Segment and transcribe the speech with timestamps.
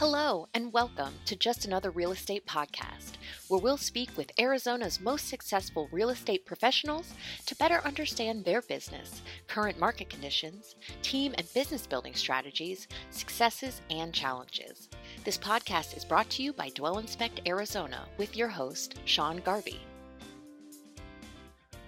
[0.00, 3.18] Hello, and welcome to Just Another Real Estate Podcast,
[3.48, 7.12] where we'll speak with Arizona's most successful real estate professionals
[7.44, 14.14] to better understand their business, current market conditions, team and business building strategies, successes, and
[14.14, 14.88] challenges.
[15.22, 19.82] This podcast is brought to you by Dwell Inspect Arizona with your host, Sean Garvey.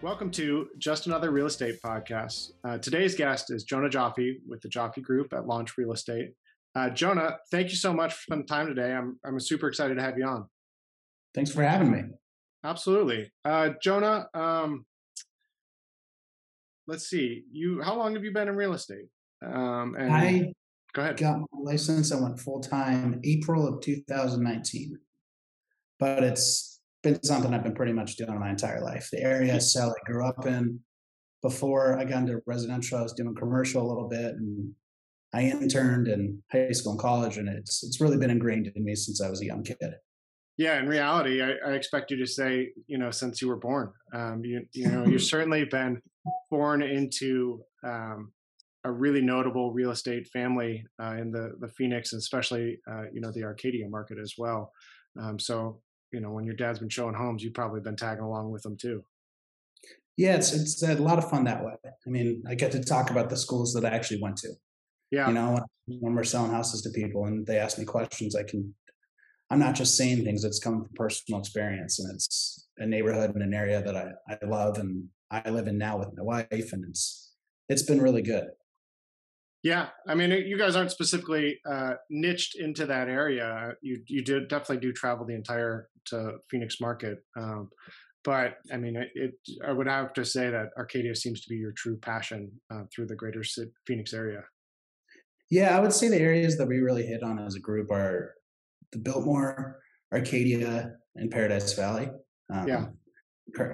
[0.02, 2.50] Welcome to Just Another Real Estate Podcast.
[2.62, 6.34] Uh, today's guest is Jonah Joffe with the Joffe Group at Launch Real Estate.
[6.74, 8.92] Uh, Jonah, thank you so much for spending time today.
[8.92, 10.46] I'm I'm super excited to have you on.
[11.34, 12.02] Thanks for having me.
[12.64, 14.26] Absolutely, uh, Jonah.
[14.34, 14.86] Um,
[16.86, 17.44] let's see.
[17.50, 19.06] You, how long have you been in real estate?
[19.44, 20.52] Um, and I
[20.92, 21.16] go ahead.
[21.18, 22.12] Got my license.
[22.12, 24.98] I went full time April of 2019,
[25.98, 29.08] but it's been something I've been pretty much doing my entire life.
[29.12, 30.80] The area cell I grew up in.
[31.42, 34.72] Before I got into residential, I was doing commercial a little bit and
[35.34, 38.94] I interned in high school and college, and it's it's really been ingrained in me
[38.94, 39.76] since I was a young kid.
[40.58, 43.92] Yeah, in reality, I, I expect you to say, you know, since you were born,
[44.12, 46.00] um, you you know, you've certainly been
[46.50, 48.32] born into um,
[48.84, 53.20] a really notable real estate family uh, in the the Phoenix, and especially uh, you
[53.20, 54.72] know the Arcadia market as well.
[55.20, 55.80] Um, so
[56.12, 58.76] you know, when your dad's been showing homes, you've probably been tagging along with them
[58.76, 59.02] too.
[60.18, 61.72] Yeah, it's it's a lot of fun that way.
[61.84, 64.52] I mean, I get to talk about the schools that I actually went to.
[65.12, 65.28] Yeah.
[65.28, 68.74] You know, when we're selling houses to people and they ask me questions, I can,
[69.50, 73.42] I'm not just saying things, it's coming from personal experience and it's a neighborhood and
[73.44, 76.84] an area that I, I love and I live in now with my wife and
[76.88, 77.34] it's,
[77.68, 78.48] it's been really good.
[79.62, 83.74] Yeah, I mean, you guys aren't specifically uh, niched into that area.
[83.80, 87.70] You you did definitely do travel the entire to Phoenix market, um,
[88.24, 91.56] but I mean, it, it, I would have to say that Arcadia seems to be
[91.56, 93.44] your true passion uh, through the greater
[93.86, 94.42] Phoenix area.
[95.52, 98.36] Yeah, I would say the areas that we really hit on as a group are
[98.90, 102.08] the Biltmore, Arcadia, and Paradise Valley.
[102.50, 102.86] Um, yeah.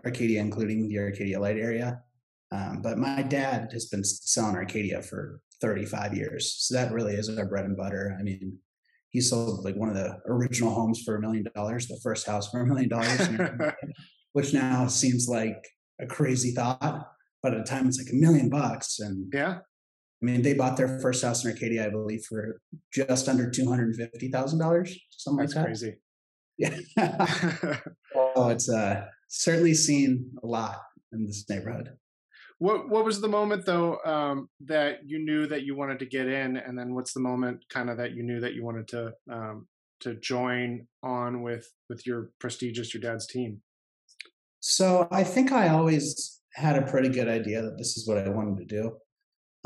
[0.05, 2.03] Arcadia, including the Arcadia Lite area.
[2.51, 6.53] Um, but my dad has been selling Arcadia for 35 years.
[6.59, 8.17] So that really is our bread and butter.
[8.19, 8.59] I mean,
[9.11, 12.51] he sold like one of the original homes for a million dollars, the first house
[12.51, 13.29] for a million dollars,
[14.33, 15.65] which now seems like
[16.01, 17.07] a crazy thought.
[17.41, 18.99] But at the time, it's like a million bucks.
[18.99, 19.59] And yeah,
[20.21, 22.61] I mean, they bought their first house in Arcadia, I believe, for
[22.93, 25.69] just under two hundred fifty thousand dollars, something That's like that.
[25.69, 25.97] Crazy.
[26.59, 27.79] Yeah.
[28.17, 30.81] oh, it's uh, certainly seen a lot
[31.13, 31.91] in this neighborhood.
[32.59, 36.27] What What was the moment though um, that you knew that you wanted to get
[36.27, 39.13] in, and then what's the moment kind of that you knew that you wanted to
[39.31, 39.69] um,
[40.01, 43.61] to join on with with your prestigious your dad's team?
[44.59, 48.29] So I think I always had a pretty good idea that this is what I
[48.29, 48.97] wanted to do.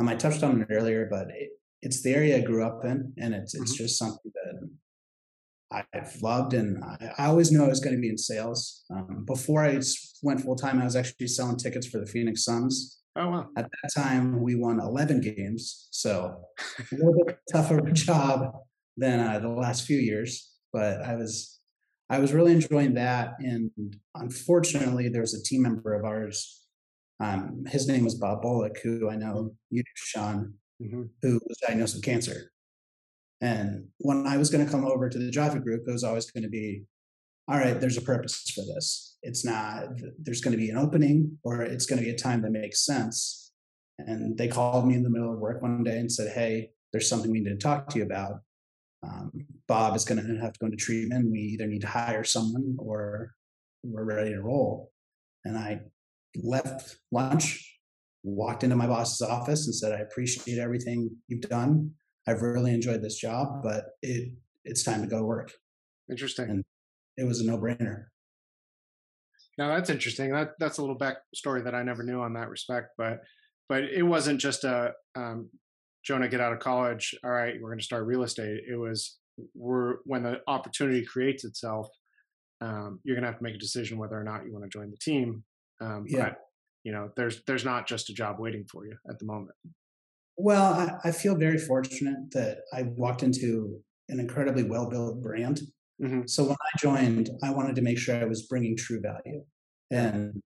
[0.02, 3.12] Um, I touched on it earlier, but it, it's the area I grew up in,
[3.18, 3.84] and it's it's mm-hmm.
[3.84, 8.08] just something that I've loved, and I, I always knew I was going to be
[8.08, 8.82] in sales.
[8.90, 9.80] Um, before I
[10.22, 12.98] went full time, I was actually selling tickets for the Phoenix Suns.
[13.14, 13.46] Oh wow!
[13.56, 16.34] At that time, we won 11 games, so
[16.78, 18.56] a little bit tougher job
[18.96, 20.50] than uh, the last few years.
[20.72, 21.60] But I was
[22.10, 23.70] I was really enjoying that, and
[24.16, 26.61] unfortunately, there was a team member of ours
[27.22, 29.76] um, his name was Bob Bullock, who I know mm-hmm.
[29.76, 31.02] you, Sean, mm-hmm.
[31.22, 32.50] who was diagnosed with cancer.
[33.40, 36.30] And when I was going to come over to the Joffe group, it was always
[36.30, 36.84] going to be,
[37.48, 39.18] all right, there's a purpose for this.
[39.22, 39.84] It's not,
[40.18, 42.84] there's going to be an opening or it's going to be a time that makes
[42.84, 43.52] sense.
[43.98, 47.08] And they called me in the middle of work one day and said, hey, there's
[47.08, 48.40] something we need to talk to you about.
[49.04, 49.32] Um,
[49.66, 51.30] Bob is going to have to go into treatment.
[51.30, 53.34] We either need to hire someone or
[53.82, 54.92] we're ready to roll.
[55.44, 55.80] And I
[56.36, 57.78] left lunch,
[58.22, 61.92] walked into my boss's office and said, I appreciate everything you've done.
[62.26, 64.32] I've really enjoyed this job, but it
[64.64, 65.52] it's time to go to work.
[66.10, 66.50] Interesting.
[66.50, 66.64] And
[67.16, 68.04] it was a no brainer.
[69.58, 70.32] Now that's interesting.
[70.32, 72.90] That that's a little backstory that I never knew on that respect.
[72.96, 73.20] But
[73.68, 75.50] but it wasn't just a um,
[76.04, 77.14] Jonah get out of college.
[77.24, 78.62] All right, we're going to start real estate.
[78.70, 79.18] It was
[79.54, 81.88] we're when the opportunity creates itself.
[82.60, 84.70] Um, you're going to have to make a decision whether or not you want to
[84.70, 85.42] join the team
[85.80, 86.30] um, yeah.
[86.30, 86.38] But,
[86.84, 89.54] you know, there's there's not just a job waiting for you at the moment.
[90.36, 95.60] Well, I, I feel very fortunate that I walked into an incredibly well built brand.
[96.02, 96.22] Mm-hmm.
[96.26, 99.44] So when I joined, I wanted to make sure I was bringing true value.
[99.90, 100.40] And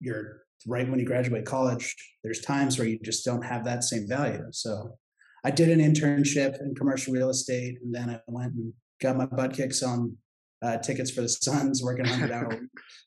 [0.00, 4.06] you're right when you graduate college, there's times where you just don't have that same
[4.08, 4.44] value.
[4.52, 4.96] So
[5.44, 9.26] I did an internship in commercial real estate, and then I went and got my
[9.26, 10.16] butt kicked on
[10.62, 12.60] uh, tickets for the Suns, working 100 hours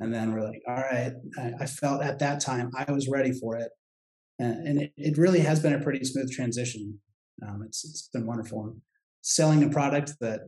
[0.00, 1.12] and then we're like, all right.
[1.60, 3.70] I, felt at that time I was ready for it,
[4.38, 6.98] and, it, really has been a pretty smooth transition.
[7.46, 8.76] Um, it's it's been wonderful.
[9.22, 10.40] selling a product that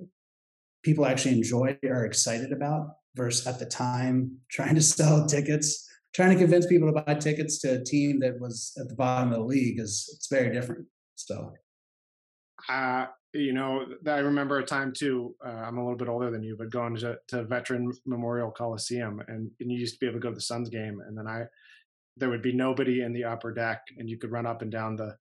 [0.82, 5.84] people actually enjoy or are excited about versus at the time trying to sell tickets
[6.14, 9.32] trying to convince people to buy tickets to a team that was at the bottom
[9.32, 10.86] of the league is it's very different
[11.16, 11.52] so
[12.68, 16.42] uh, you know i remember a time too uh, i'm a little bit older than
[16.42, 20.18] you but going to, to veteran memorial coliseum and, and you used to be able
[20.18, 21.42] to go to the suns game and then i
[22.16, 24.96] there would be nobody in the upper deck and you could run up and down
[24.96, 25.14] the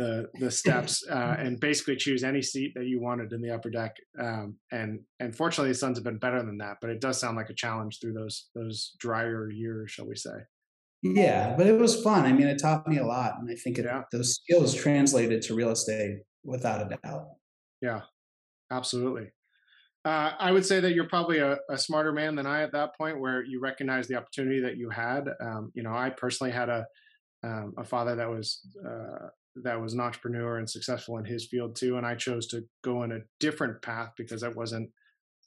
[0.00, 3.70] the the steps uh, and basically choose any seat that you wanted in the upper
[3.70, 3.94] deck.
[4.18, 6.78] Um, and and fortunately, the Suns have been better than that.
[6.80, 10.38] But it does sound like a challenge through those those drier years, shall we say?
[11.02, 12.24] Yeah, but it was fun.
[12.24, 14.02] I mean, it taught me a lot, and I think it, yeah.
[14.12, 17.26] those skills translated to real estate without a doubt.
[17.80, 18.02] Yeah,
[18.70, 19.32] absolutely.
[20.04, 22.96] Uh, I would say that you're probably a, a, smarter man than I at that
[22.96, 25.28] point, where you recognize the opportunity that you had.
[25.42, 26.86] Um, you know, I personally had a
[27.42, 31.76] um, a father that was uh, that was an entrepreneur and successful in his field
[31.76, 31.96] too.
[31.96, 34.90] And I chose to go in a different path because that wasn't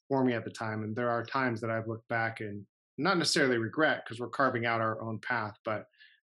[0.07, 0.83] for me at the time.
[0.83, 2.65] And there are times that I've looked back and
[2.97, 5.85] not necessarily regret because we're carving out our own path, but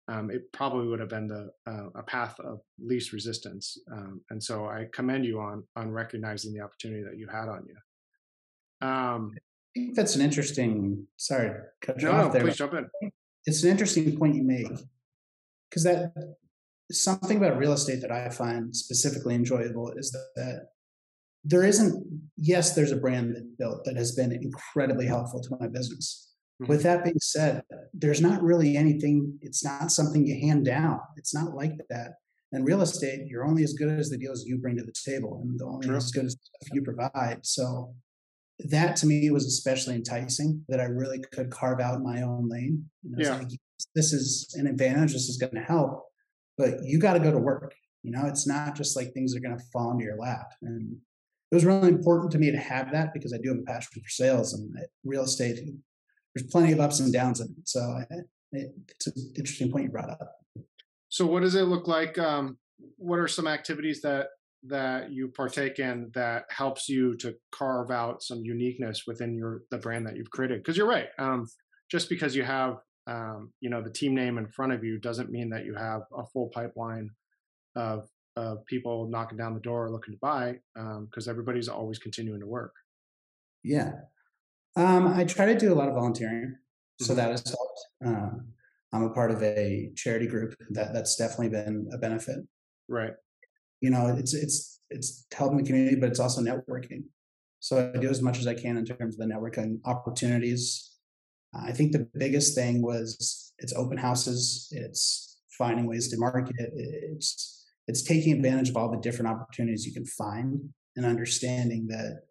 [0.07, 3.77] um, it probably would have been the uh, a path of least resistance.
[3.91, 7.65] Um, and so I commend you on on recognizing the opportunity that you had on
[7.67, 8.87] you.
[8.87, 11.07] Um, I think that's an interesting.
[11.17, 12.41] Sorry, cut you no, off there.
[12.41, 12.89] Please jump in.
[13.45, 14.67] It's an interesting point you make
[15.69, 16.13] because that
[16.91, 20.67] something about real estate that I find specifically enjoyable is that
[21.43, 22.05] there isn't,
[22.37, 26.32] yes, there's a brand that built that has been incredibly helpful to my business.
[26.63, 26.71] Mm-hmm.
[26.71, 27.63] With that being said,
[27.93, 30.99] there's not really anything, it's not something you hand down.
[31.17, 32.13] It's not like that.
[32.51, 35.41] In real estate, you're only as good as the deals you bring to the table
[35.43, 35.95] and the only True.
[35.95, 37.39] as good as stuff you provide.
[37.41, 37.95] So
[38.59, 42.89] that to me was especially enticing that I really could carve out my own lane.
[43.17, 43.37] yeah.
[43.37, 43.47] Like,
[43.95, 45.13] this is an advantage.
[45.13, 46.03] This is going to help
[46.57, 47.73] but you got to go to work.
[48.03, 50.51] You know, it's not just like things are going to fall into your lap.
[50.61, 50.97] And
[51.51, 54.01] it was really important to me to have that because I do have a passion
[54.01, 55.59] for sales and real estate.
[56.33, 57.67] There's plenty of ups and downs in it.
[57.67, 58.05] So I,
[58.51, 60.35] it's an interesting point you brought up.
[61.09, 62.17] So what does it look like?
[62.17, 62.57] Um,
[62.97, 64.27] what are some activities that
[64.65, 69.77] that you partake in that helps you to carve out some uniqueness within your the
[69.77, 70.59] brand that you've created?
[70.59, 71.09] Because you're right.
[71.19, 71.47] Um,
[71.91, 72.77] just because you have
[73.07, 76.01] um, you know the team name in front of you doesn't mean that you have
[76.17, 77.09] a full pipeline
[77.75, 82.39] of of people knocking down the door looking to buy because um, everybody's always continuing
[82.39, 82.73] to work
[83.63, 83.91] yeah
[84.75, 86.55] um, i try to do a lot of volunteering
[86.99, 87.15] so mm-hmm.
[87.17, 87.79] that has helped.
[88.05, 88.47] Um,
[88.93, 92.37] i'm a part of a charity group that that's definitely been a benefit.
[92.87, 93.13] Right.
[93.81, 97.05] You know it's it's it's helping the community but it's also networking.
[97.59, 100.91] So i do as much as i can in terms of the networking opportunities.
[101.55, 107.65] I think the biggest thing was it's open houses, it's finding ways to market, it's
[107.87, 112.21] it's taking advantage of all the different opportunities you can find and understanding that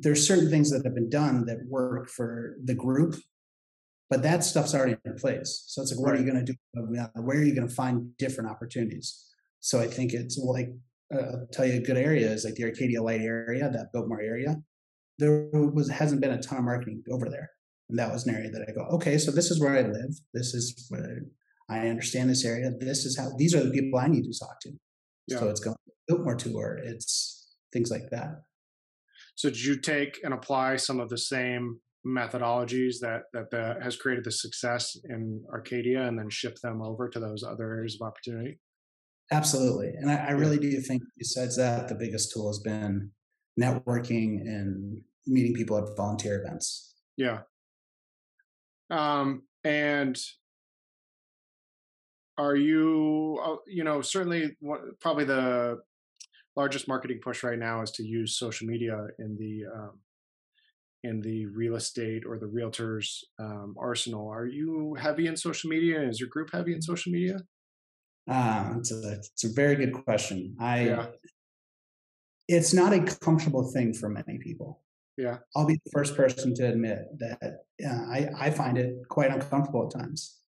[0.00, 3.16] there's certain things that have been done that work for the group,
[4.10, 5.64] but that stuff's already in place.
[5.66, 6.58] So it's like, what are you going to do?
[6.74, 9.24] Where are you going to find different opportunities?
[9.60, 10.70] So I think it's like,
[11.14, 14.20] uh, I'll tell you a good area is like the Arcadia Lite area, that Biltmore
[14.20, 14.56] area.
[15.18, 17.50] There was hasn't been a ton of marketing over there.
[17.88, 20.10] And that was an area that I go, okay, so this is where I live.
[20.34, 21.22] This is where
[21.70, 22.70] I understand this area.
[22.78, 24.72] This is how these are the people I need to talk to.
[25.28, 25.38] Yeah.
[25.38, 25.76] So it's going
[26.08, 26.78] Biltmore tour.
[26.82, 28.42] It's things like that.
[29.36, 33.96] So did you take and apply some of the same methodologies that that the, has
[33.96, 38.06] created the success in Arcadia and then ship them over to those other areas of
[38.06, 38.58] opportunity?
[39.32, 39.88] Absolutely.
[39.88, 43.10] And I, I really do think besides that, the biggest tool has been
[43.60, 46.94] networking and meeting people at volunteer events.
[47.16, 47.40] Yeah.
[48.90, 50.16] Um, and
[52.38, 54.56] are you, uh, you know, certainly
[55.00, 55.78] probably the
[56.56, 60.00] largest marketing push right now is to use social media in the um,
[61.04, 64.28] in the real estate or the realtors um, arsenal.
[64.28, 66.02] Are you heavy in social media?
[66.02, 67.38] Is your group heavy in social media?
[68.28, 70.56] Uh, it's a it's a very good question.
[70.60, 71.06] I yeah.
[72.48, 74.82] it's not a comfortable thing for many people.
[75.16, 75.38] Yeah.
[75.54, 79.86] I'll be the first person to admit that uh, I, I find it quite uncomfortable
[79.86, 80.40] at times.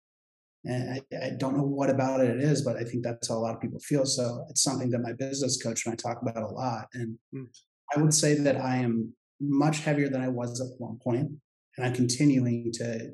[0.68, 3.36] And I, I, don't know what about it it is, but I think that's how
[3.36, 4.04] a lot of people feel.
[4.04, 6.86] So it's something that my business coach and I talk about a lot.
[6.94, 7.46] And mm.
[7.94, 11.30] I would say that I am much heavier than I was at one point,
[11.76, 13.10] and I'm continuing to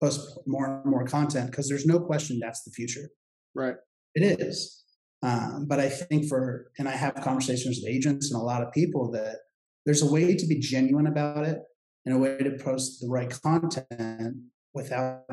[0.00, 3.10] post more and more content because there's no question that's the future.
[3.54, 3.74] Right.
[4.14, 4.84] It is.
[5.22, 8.72] Um, but I think for, and I have conversations with agents and a lot of
[8.72, 9.36] people that
[9.84, 11.58] there's a way to be genuine about it
[12.06, 14.36] and a way to post the right content
[14.74, 15.24] without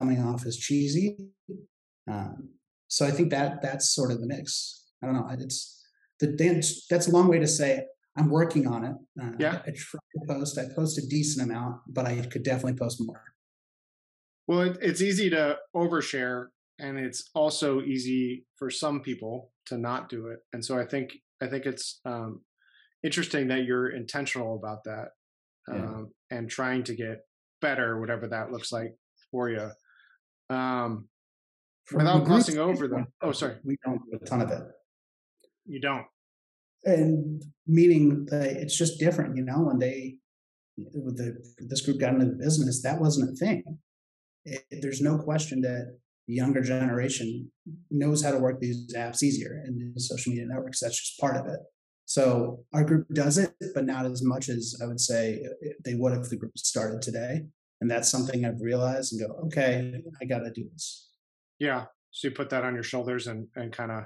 [0.00, 1.16] coming off as cheesy.
[2.10, 2.50] Um,
[2.88, 4.84] so I think that that's sort of the mix.
[5.02, 5.28] I don't know.
[5.30, 5.84] It's
[6.20, 7.84] the dance that's a long way to say
[8.16, 8.94] I'm working on it.
[9.20, 9.60] Uh, yeah.
[9.66, 10.58] I, I try to post.
[10.58, 13.22] I post a decent amount, but I could definitely post more.
[14.46, 16.46] Well, it, it's easy to overshare,
[16.78, 20.38] and it's also easy for some people to not do it.
[20.52, 22.40] And so I think I think it's um,
[23.02, 25.08] interesting that you're intentional about that
[25.70, 26.38] um, yeah.
[26.38, 27.20] and trying to get
[27.60, 28.94] better, whatever that looks like
[29.30, 29.70] for you.
[30.50, 31.08] Um,
[31.92, 33.06] without glossing over them.
[33.22, 33.56] Oh, sorry.
[33.64, 34.62] We don't do a ton of it.
[35.66, 36.06] You don't.
[36.84, 40.16] And meaning that it's just different, you know, when they,
[40.76, 43.78] with the, this group got into the business, that wasn't a thing.
[44.44, 45.98] It, there's no question that
[46.28, 47.50] the younger generation
[47.90, 50.80] knows how to work these apps easier and the social media networks.
[50.80, 51.60] That's just part of it.
[52.06, 55.44] So our group does it, but not as much as I would say
[55.84, 57.42] they would if the group started today.
[57.80, 61.10] And that's something I've realized and go, okay, I got to do this.
[61.58, 61.86] Yeah.
[62.12, 64.04] So you put that on your shoulders and, and kind of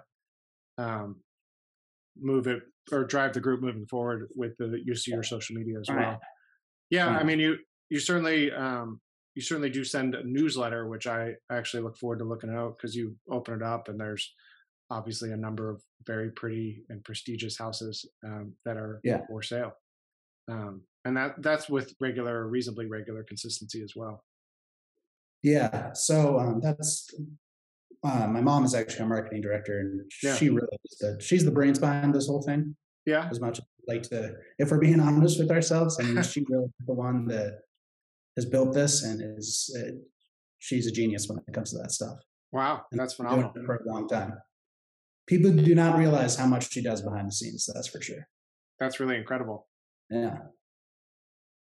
[0.79, 1.21] um,
[2.19, 5.79] move it or drive the group moving forward with the use of your social media
[5.79, 5.99] as well.
[5.99, 6.19] Right.
[6.89, 7.09] Yeah.
[7.09, 7.59] I mean, you,
[7.91, 9.01] you certainly, um,
[9.35, 12.97] you certainly do send a newsletter, which I actually look forward to looking out because
[12.97, 14.35] you open it up and there's
[14.91, 19.21] obviously a number of very pretty and prestigious houses um, that are yeah.
[19.29, 19.73] for sale.
[20.51, 24.25] Um, and that that's with regular, reasonably regular consistency as well.
[25.43, 27.09] Yeah, so um, that's
[28.05, 30.35] uh, my mom is actually a marketing director, and yeah.
[30.35, 32.77] she really is the she's the brains behind this whole thing.
[33.07, 36.45] Yeah, as much as like to, if we're being honest with ourselves, I mean, she
[36.49, 37.61] really the one that
[38.37, 39.93] has built this and is uh,
[40.59, 42.19] she's a genius when it comes to that stuff.
[42.53, 44.35] Wow, and that's phenomenal for a long time.
[45.31, 47.71] People do not realize how much she does behind the scenes.
[47.73, 48.27] That's for sure.
[48.81, 49.69] That's really incredible.
[50.11, 50.39] Yeah.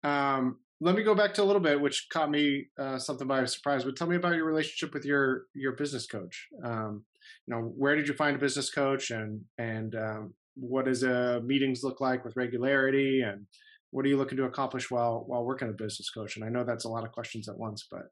[0.03, 3.43] Um, let me go back to a little bit, which caught me uh, something by
[3.45, 3.83] surprise.
[3.83, 6.47] But tell me about your relationship with your your business coach.
[6.63, 7.05] Um,
[7.47, 11.39] you know, where did you find a business coach, and and um, what does uh,
[11.43, 13.47] meetings look like with regularity, and
[13.89, 16.35] what are you looking to accomplish while while working a business coach?
[16.35, 18.03] And I know that's a lot of questions at once, but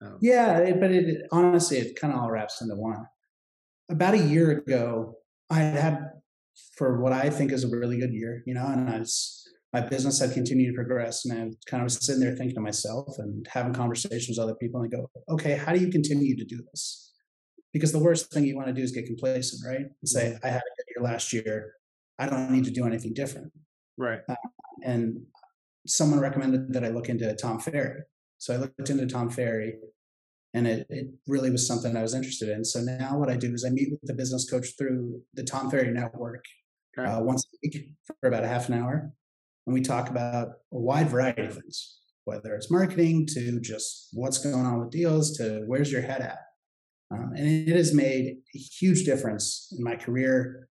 [0.00, 3.04] um, yeah, but it, honestly, it kind of all wraps into one.
[3.88, 5.16] About a year ago,
[5.50, 5.98] I had
[6.76, 9.80] for what I think is a really good year, you know, and I was my
[9.80, 13.18] business had continued to progress and I kind of was sitting there thinking to myself
[13.18, 16.44] and having conversations with other people and I go, okay, how do you continue to
[16.44, 17.12] do this?
[17.72, 19.80] Because the worst thing you want to do is get complacent, right?
[19.80, 20.38] And say.
[20.42, 21.72] I had a good year last year.
[22.18, 23.52] I don't need to do anything different.
[23.98, 24.20] Right.
[24.28, 24.36] Uh,
[24.82, 25.20] and
[25.86, 28.02] someone recommended that I look into Tom Ferry.
[28.38, 29.74] So I looked into Tom Ferry
[30.56, 32.64] and it, it really was something I was interested in.
[32.64, 35.70] So now what I do is I meet with the business coach through the Tom
[35.70, 36.44] Ferry network
[36.96, 39.12] uh, once a week for about a half an hour
[39.66, 44.38] and we talk about a wide variety of things, whether it's marketing to just what's
[44.38, 46.38] going on with deals to where's your head at.
[47.10, 50.68] Um, and it has made a huge difference in my career,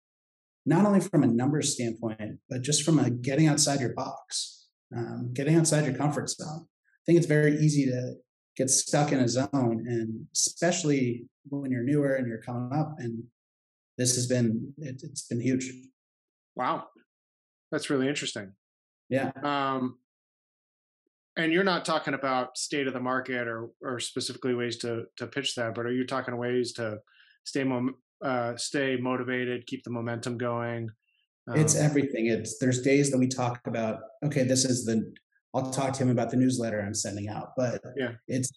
[0.64, 5.30] not only from a numbers standpoint, but just from a getting outside your box, um,
[5.34, 6.66] getting outside your comfort zone.
[6.66, 8.14] I think it's very easy to
[8.56, 12.96] get stuck in a zone, and especially when you're newer and you're coming up.
[12.98, 13.24] And
[13.98, 15.70] this has been it, it's been huge.
[16.56, 16.88] Wow,
[17.70, 18.52] that's really interesting.
[19.08, 19.32] Yeah.
[19.42, 19.98] Um,
[21.36, 25.26] and you're not talking about state of the market or or specifically ways to to
[25.26, 26.98] pitch that, but are you talking ways to
[27.44, 27.94] stay mom,
[28.24, 30.90] uh, stay motivated, keep the momentum going?
[31.48, 32.26] Um, it's everything.
[32.26, 34.00] It's there's days that we talk about.
[34.24, 35.12] Okay, this is the.
[35.54, 38.50] I'll talk to him about the newsletter I'm sending out, but yeah, it's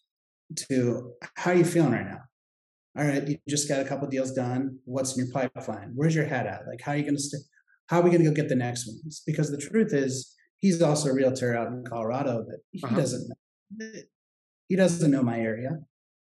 [0.55, 2.21] to how are you feeling right now?
[2.97, 4.79] All right, you just got a couple deals done.
[4.85, 5.91] What's in your pipeline?
[5.93, 6.67] Where's your head at?
[6.67, 7.21] Like, how are you going to?
[7.21, 7.43] St-
[7.87, 9.21] how are we going to go get the next ones?
[9.25, 12.95] Because the truth is, he's also a realtor out in Colorado, but he uh-huh.
[12.95, 13.29] doesn't
[13.77, 13.87] know,
[14.67, 15.77] he doesn't know my area.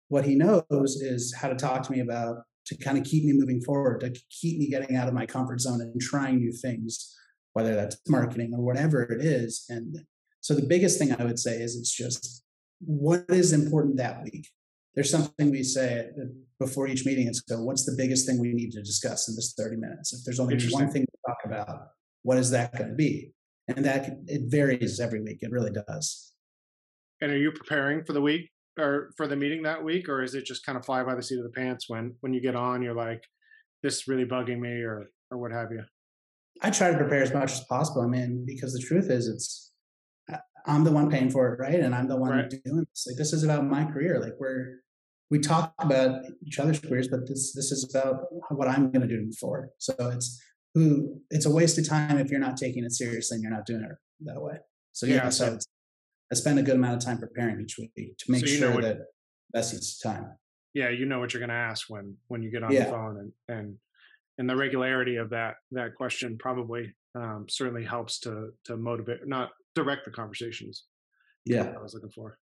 [0.08, 3.32] What he knows is how to talk to me about to kind of keep me
[3.32, 7.14] moving forward, to keep me getting out of my comfort zone and trying new things,
[7.54, 9.64] whether that's marketing or whatever it is.
[9.68, 10.04] And
[10.49, 12.43] so the biggest thing I would say is it's just
[12.81, 14.49] what is important that week.
[14.95, 16.09] There's something we say
[16.59, 17.28] before each meeting.
[17.28, 20.12] It's go, what's the biggest thing we need to discuss in this 30 minutes?
[20.12, 21.88] If there's only one thing to talk about,
[22.23, 23.33] what is that going to be?
[23.69, 25.38] and that it varies every week.
[25.43, 26.33] It really does.
[27.21, 30.35] And are you preparing for the week or for the meeting that week, or is
[30.35, 32.57] it just kind of fly by the seat of the pants when when you get
[32.57, 32.83] on?
[32.83, 33.23] You're like,
[33.83, 35.83] this is really bugging me, or or what have you.
[36.62, 38.02] I try to prepare as much as possible.
[38.02, 39.67] I mean, because the truth is, it's
[40.68, 41.80] I'm the one paying for it, right?
[41.80, 42.50] And I'm the one right.
[42.50, 43.06] doing this.
[43.06, 44.20] Like this is about my career.
[44.20, 44.80] Like we're
[45.30, 49.08] we talk about each other's careers, but this this is about what I'm going to
[49.08, 49.70] do forward.
[49.78, 50.40] So it's
[50.75, 53.66] who it's a waste of time if you're not taking it seriously and you're not
[53.66, 53.92] doing it
[54.26, 54.58] that way.
[54.92, 55.58] So yeah, yeah so
[56.30, 58.82] I spend a good amount of time preparing each week to make so sure what,
[58.82, 58.98] that
[59.52, 60.37] best use time.
[60.75, 62.84] Yeah, you know what you're going to ask when when you get on yeah.
[62.84, 63.76] the phone and and
[64.38, 69.50] and the regularity of that that question probably um, certainly helps to to motivate, not
[69.78, 70.85] direct the conversations.
[71.44, 72.38] Yeah, I was looking for.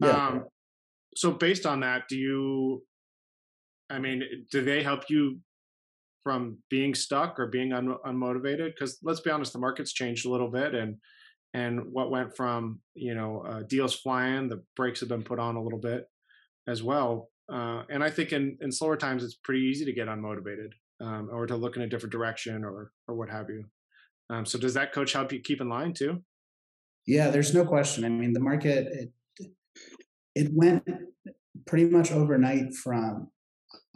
[0.00, 0.10] Yeah.
[0.10, 0.44] Um,
[1.16, 2.82] so based on that, do you?
[3.88, 5.40] I mean, do they help you
[6.22, 8.72] from being stuck or being un- unmotivated?
[8.74, 10.96] Because let's be honest, the market's changed a little bit, and
[11.54, 15.56] and what went from you know uh, deals flying, the brakes have been put on
[15.56, 16.04] a little bit
[16.68, 17.30] as well.
[17.52, 21.28] Uh, and I think in, in slower times, it's pretty easy to get unmotivated um,
[21.32, 23.64] or to look in a different direction or or what have you.
[24.28, 26.22] Um, so does that coach help you keep in line too?
[27.10, 28.04] Yeah, there's no question.
[28.04, 29.10] I mean, the market it
[30.36, 30.88] it went
[31.66, 33.28] pretty much overnight from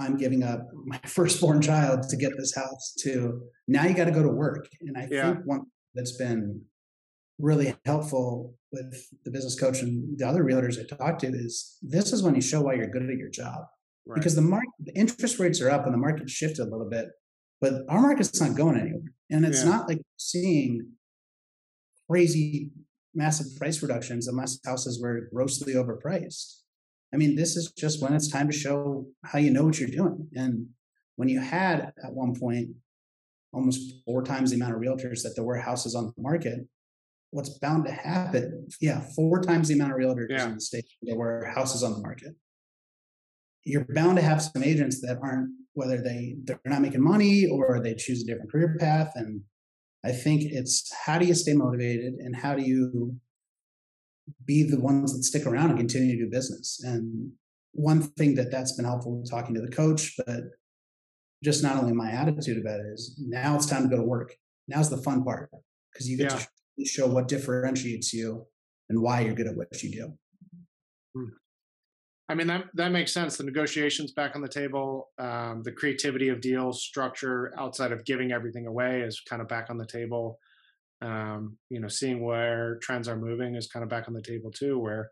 [0.00, 4.10] I'm giving up my firstborn child to get this house to now you got to
[4.10, 4.66] go to work.
[4.80, 5.32] And I Yeah.
[5.34, 5.62] think one
[5.94, 6.62] that's been
[7.38, 8.90] really helpful with
[9.24, 12.40] the business coach and the other realtors I talked to is this is when you
[12.40, 13.60] show why you're good at your job
[14.06, 14.16] Right.
[14.16, 17.06] because the market the interest rates are up and the market shifted a little bit
[17.60, 19.70] but our market's not going anywhere and it's Yeah.
[19.70, 20.72] not like seeing
[22.10, 22.70] crazy
[23.14, 26.60] massive price reductions unless houses were grossly overpriced.
[27.12, 29.88] I mean this is just when it's time to show how you know what you're
[29.88, 30.28] doing.
[30.34, 30.66] And
[31.16, 32.70] when you had at one point
[33.52, 36.58] almost four times the amount of realtors that there were houses on the market
[37.30, 40.46] what's bound to happen yeah four times the amount of realtors Yeah.
[40.48, 42.34] in the state there were houses on the market.
[43.64, 47.80] You're bound to have some agents that aren't whether they they're not making money or
[47.80, 49.40] they choose a different career path and
[50.04, 53.16] i think it's how do you stay motivated and how do you
[54.44, 56.80] be the ones that stick around and continue to do business?
[56.84, 57.32] And
[57.72, 60.44] one thing that that's been helpful talking to the coach but
[61.42, 64.34] just not only my attitude about it is now it's time to go to work.
[64.68, 65.50] Now's the fun part
[65.92, 66.44] because you get Yeah.
[66.78, 68.46] to show what differentiates you
[68.88, 70.18] and why you're good at what you do
[71.14, 71.28] hmm.
[72.28, 73.36] I mean that that makes sense.
[73.36, 78.32] The negotiations back on the table, um, the creativity of deals, structure outside of giving
[78.32, 80.38] everything away is kind of back on the table.
[81.02, 84.50] Um, you know, seeing where trends are moving is kind of back on the table
[84.50, 84.78] too.
[84.78, 85.10] Where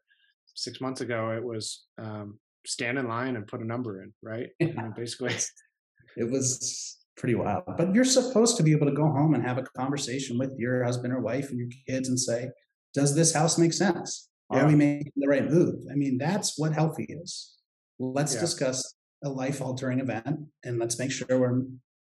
[0.54, 4.48] six months ago it was um, stand in line and put a number in, right?
[4.62, 5.34] I mean, basically,
[6.16, 7.64] it was pretty wild.
[7.76, 10.82] But you're supposed to be able to go home and have a conversation with your
[10.82, 12.50] husband or wife and your kids and say,
[12.94, 14.28] does this house make sense?
[14.52, 14.66] Are Yeah.
[14.68, 15.86] we making the right move?
[15.90, 17.56] I mean, that's what healthy is.
[17.98, 18.40] Let's Yeah.
[18.40, 21.62] discuss a life altering event and let's make sure we're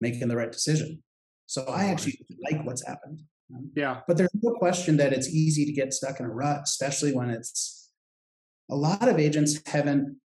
[0.00, 1.02] making the right decision.
[1.46, 2.18] So I actually
[2.50, 3.20] like what's happened.
[3.54, 6.62] Um, yeah, But there's no question that it's easy to get stuck in a rut,
[6.64, 7.90] especially when it's
[8.70, 10.20] a lot of agents haven't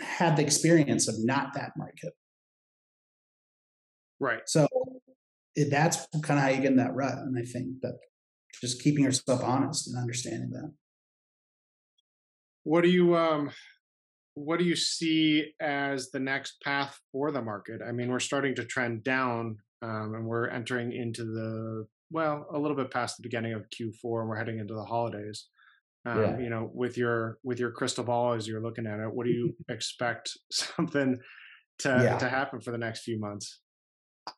[0.00, 2.14] had the experience of not that market.
[4.20, 4.42] right.
[4.48, 4.68] So
[5.56, 7.18] it, that's kind of how you get in that rut.
[7.18, 7.98] And I think that
[8.60, 10.72] just keeping yourself honest and understanding that.
[12.64, 13.50] What do you um,
[14.34, 17.80] what do you see as the next path for the market?
[17.86, 22.58] I mean, we're starting to trend down, um, and we're entering into the well, a
[22.58, 25.46] little bit past the beginning of Q4, and we're heading into the holidays.
[26.04, 26.38] Um, Yeah.
[26.38, 29.32] You know, with your with your crystal ball as you're looking at it, what do
[29.38, 31.18] you expect something
[31.80, 32.18] to Yeah.
[32.18, 33.60] to happen for the next few months?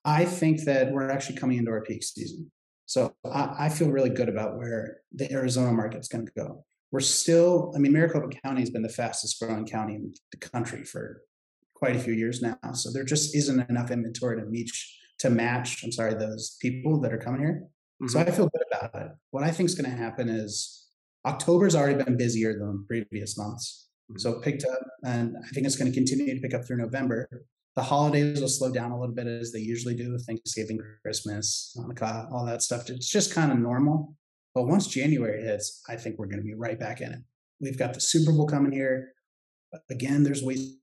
[0.05, 2.51] I think that we're actually coming into our peak season.
[2.87, 6.65] So I, I feel really good about where the Arizona market's going to go.
[6.95, 10.85] We're still, I mean, Maricopa County has been the fastest growing county in the country
[10.85, 11.23] for
[11.75, 12.57] quite a few years now.
[12.73, 14.71] So there just isn't enough inventory to meet,
[15.19, 17.65] to match, I'm sorry, those people that are coming here.
[18.07, 18.29] So Mhm.
[18.29, 19.11] I feel good about it.
[19.33, 20.87] What I think is going to happen is
[21.27, 23.89] October's already been busier than previous months.
[24.13, 24.21] Mhm.
[24.21, 26.77] So it picked up, and I think it's going to continue to pick up through
[26.77, 27.29] November.
[27.75, 32.31] The holidays will slow down a little bit as they usually do Thanksgiving, Christmas, Hanukkah,
[32.31, 32.89] all that stuff.
[32.89, 34.17] It's just kind of normal.
[34.55, 37.21] But once January hits, I think we're going to be right back in it.
[37.61, 39.13] We've got the Super Bowl coming here.
[39.91, 40.79] Again, there's waste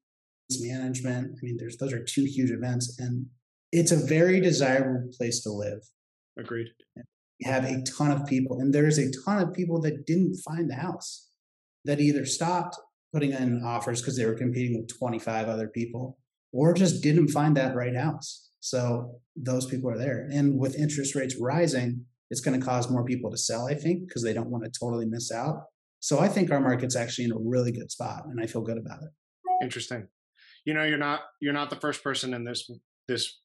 [0.59, 1.31] management.
[1.31, 3.27] I mean, there's those are two huge events, and
[3.71, 5.79] it's a very desirable place to live
[6.37, 6.67] Agreed.
[7.39, 10.69] you have a ton of people, and there's a ton of people that didn't find
[10.69, 11.29] the house
[11.85, 12.77] that either stopped
[13.13, 16.17] putting in offers because they were competing with 25 other people
[16.53, 18.49] or just didn't find that right house.
[18.59, 20.27] So those people are there.
[20.31, 24.07] And with interest rates rising, it's going to cause more people to sell, I think,
[24.07, 25.65] because they don't want to totally miss out.
[25.99, 28.77] So I think our market's actually in a really good spot, and I feel good
[28.77, 29.09] about it.
[29.61, 30.07] Interesting.
[30.65, 32.71] You know, you're not you're not the first person in this
[33.07, 33.39] this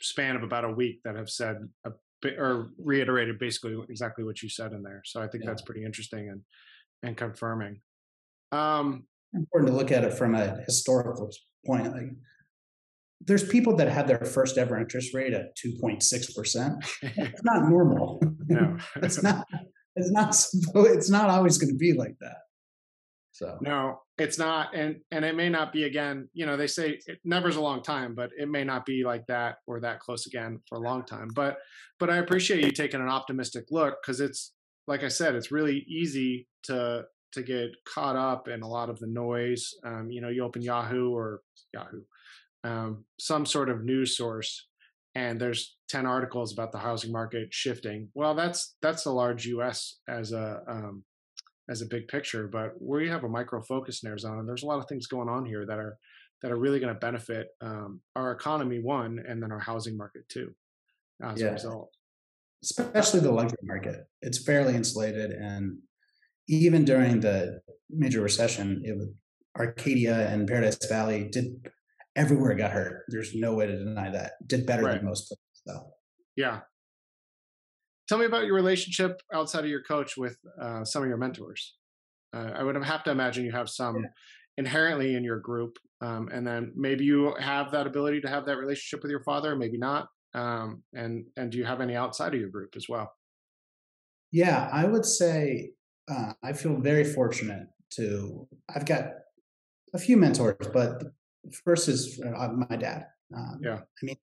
[0.00, 4.42] span of about a week that have said a bit or reiterated basically exactly what
[4.42, 5.02] you said in there.
[5.04, 5.50] So I think Yeah.
[5.50, 6.40] that's pretty interesting and
[7.02, 7.82] and confirming.
[8.50, 11.30] Um, important to look at it from a historical
[11.66, 11.92] point.
[11.92, 12.10] Like,
[13.20, 16.84] there's people that had their first ever interest rate at 2.6 percent.
[17.02, 18.20] It's not normal.
[18.48, 19.46] no, it's not.
[19.96, 20.36] It's not.
[20.86, 22.36] It's not always going to be like that.
[23.36, 24.00] So no.
[24.16, 27.56] it's not and and it may not be again you know they say it never's
[27.56, 30.78] a long time but it may not be like that or that close again for
[30.78, 31.58] a long time but
[32.00, 34.54] but i appreciate you taking an optimistic look because it's
[34.86, 38.98] like i said it's really easy to to get caught up in a lot of
[39.00, 41.42] the noise um, you know you open yahoo or
[41.74, 42.00] yahoo
[42.66, 44.66] um, some sort of news source
[45.14, 50.00] and there's 10 articles about the housing market shifting well that's that's a large us
[50.08, 51.04] as a um,
[51.68, 52.48] as a big picture.
[52.48, 55.44] But we have a micro focus in Arizona, there's a lot of things going on
[55.44, 55.98] here that are
[56.42, 60.28] that are really going to benefit um, our economy one, and then our housing market
[60.28, 60.54] too.
[61.22, 61.48] As yeah.
[61.48, 61.90] a result,
[62.62, 65.78] especially the luxury market, it's fairly insulated, and
[66.48, 69.08] even during the major recession, it was
[69.58, 71.46] Arcadia and Paradise Valley did
[72.16, 73.04] everywhere I got hurt.
[73.08, 74.32] There's no way to deny that.
[74.46, 74.96] Did better right.
[74.96, 75.92] than most places, though.
[76.36, 76.60] Yeah,
[78.08, 81.74] tell me about your relationship outside of your coach with uh, some of your mentors.
[82.34, 84.08] Uh, I would have to imagine you have some yeah.
[84.58, 88.56] inherently in your group, um, and then maybe you have that ability to have that
[88.56, 90.08] relationship with your father, maybe not.
[90.34, 93.10] Um, and and do you have any outside of your group as well?
[94.32, 95.70] Yeah, I would say
[96.10, 98.46] uh, I feel very fortunate to.
[98.74, 99.04] I've got
[99.94, 101.04] a few mentors, but
[101.64, 103.06] first is uh, my dad.
[103.36, 104.16] Um, yeah, I mean,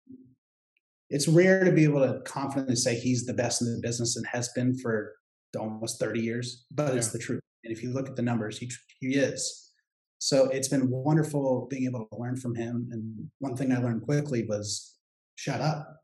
[1.10, 4.26] it's rare to be able to confidently say he's the best in the business and
[4.28, 5.14] has been for
[5.58, 6.96] almost 30 years, but yeah.
[6.96, 7.42] it's the truth.
[7.64, 9.72] And if you look at the numbers, he, he is.
[10.18, 12.88] So it's been wonderful being able to learn from him.
[12.92, 14.96] And one thing I learned quickly was
[15.36, 15.98] shut up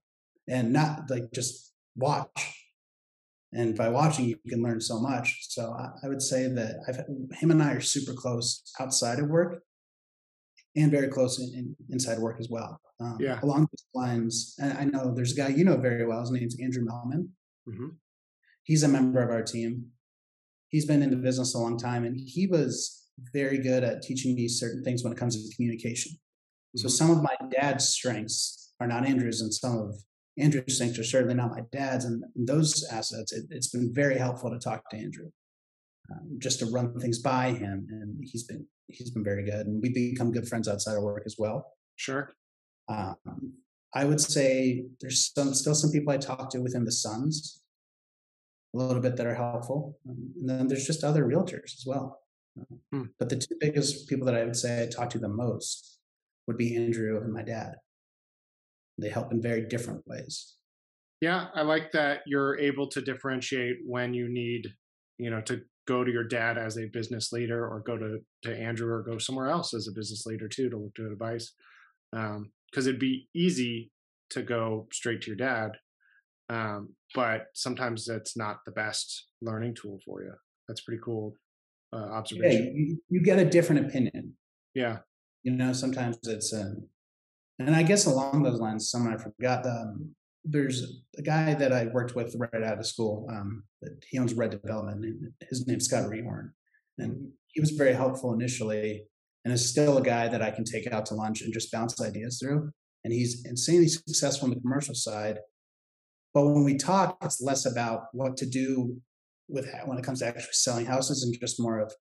[0.48, 2.56] and not like just watch.
[3.52, 5.48] And by watching, you can learn so much.
[5.50, 9.28] So I, I would say that I've, him and I are super close outside of
[9.28, 9.64] work
[10.82, 12.80] and very close in, in, inside work as well.
[13.00, 13.40] Um, yeah.
[13.44, 16.20] Along those lines, and I know there's a guy you know very well.
[16.22, 17.30] His name's Andrew Melman.
[17.68, 17.88] Mm-hmm.
[18.64, 19.86] He's a member of our team.
[20.70, 24.36] He's been in the business a long time, and he was very good at teaching
[24.36, 26.12] me certain things when it comes to communication.
[26.12, 26.80] Mm-hmm.
[26.80, 29.96] So some of my dad's strengths are not Andrew's, and some of
[30.38, 32.06] Andrew's strengths are certainly not my dad's.
[32.06, 35.30] And those assets, it, has been very helpful to talk to Andrew,
[36.12, 39.82] um, just to run things by him, and he's been he's been very good, and
[39.82, 41.74] we've become good friends outside of work as well.
[41.96, 42.34] Sure.
[42.88, 43.54] Um,
[43.94, 47.62] I would say there's some still some people I talk to within the Suns,
[48.76, 52.20] a little bit that are helpful, um, and then there's just other realtors as well.
[52.92, 53.04] Hmm.
[53.18, 56.00] But the two biggest people that I would say I talk to the most
[56.48, 57.76] would be Andrew and my dad.
[58.98, 60.56] They help in very different ways.
[61.22, 64.68] Yeah, I like that you're able to differentiate when you need,
[65.18, 68.56] you know, to go to your dad as a business leader or go to, to
[68.56, 71.52] Andrew or go somewhere else as a business leader too to look to advice.
[72.14, 73.92] Um, cause it'd be easy
[74.30, 75.72] to go straight to your dad.
[76.48, 80.34] Um, but sometimes that's not the best learning tool for you.
[80.68, 81.34] That's pretty cool
[81.92, 82.66] uh, observation.
[82.66, 84.36] Yeah, you, you, get a different opinion.
[84.76, 85.00] Yeah.
[85.42, 86.88] You know, sometimes it's, um,
[87.58, 90.12] and I guess along those lines, someone I forgot, um,
[90.44, 93.28] there's a guy that I worked with right out of school.
[93.30, 93.64] Um,
[94.10, 95.04] he owns Red Development.
[95.04, 96.52] And his name's Scott Rehorn,
[96.98, 99.04] and he was very helpful initially,
[99.44, 102.02] and is still a guy that I can take out to lunch and just bounce
[102.02, 102.72] ideas through.
[103.04, 105.40] And he's insanely successful on the commercial side.
[106.34, 108.98] But when we talk, it's less about what to do
[109.48, 111.94] with when it comes to actually selling houses, and just more of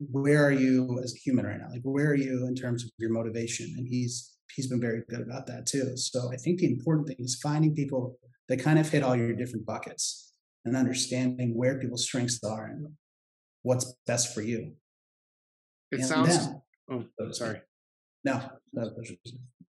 [0.00, 1.68] where are you as a human right now?
[1.70, 3.74] Like where are you in terms of your motivation?
[3.76, 5.96] And he's he's been very good about that too.
[5.96, 9.32] So I think the important thing is finding people that kind of hit all your
[9.34, 10.32] different buckets
[10.64, 12.88] and understanding where people's strengths are and
[13.62, 14.72] what's best for you.
[15.90, 16.48] It and sounds.
[16.90, 17.60] oh, sorry.
[18.24, 18.90] No, no,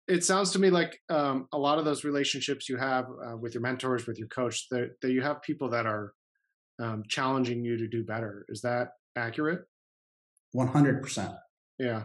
[0.07, 3.53] it sounds to me like um, a lot of those relationships you have uh, with
[3.53, 6.13] your mentors, with your coach, that, that you have people that are
[6.81, 8.45] um, challenging you to do better.
[8.49, 9.61] Is that accurate?
[10.51, 11.33] One hundred percent.
[11.79, 12.03] Yeah.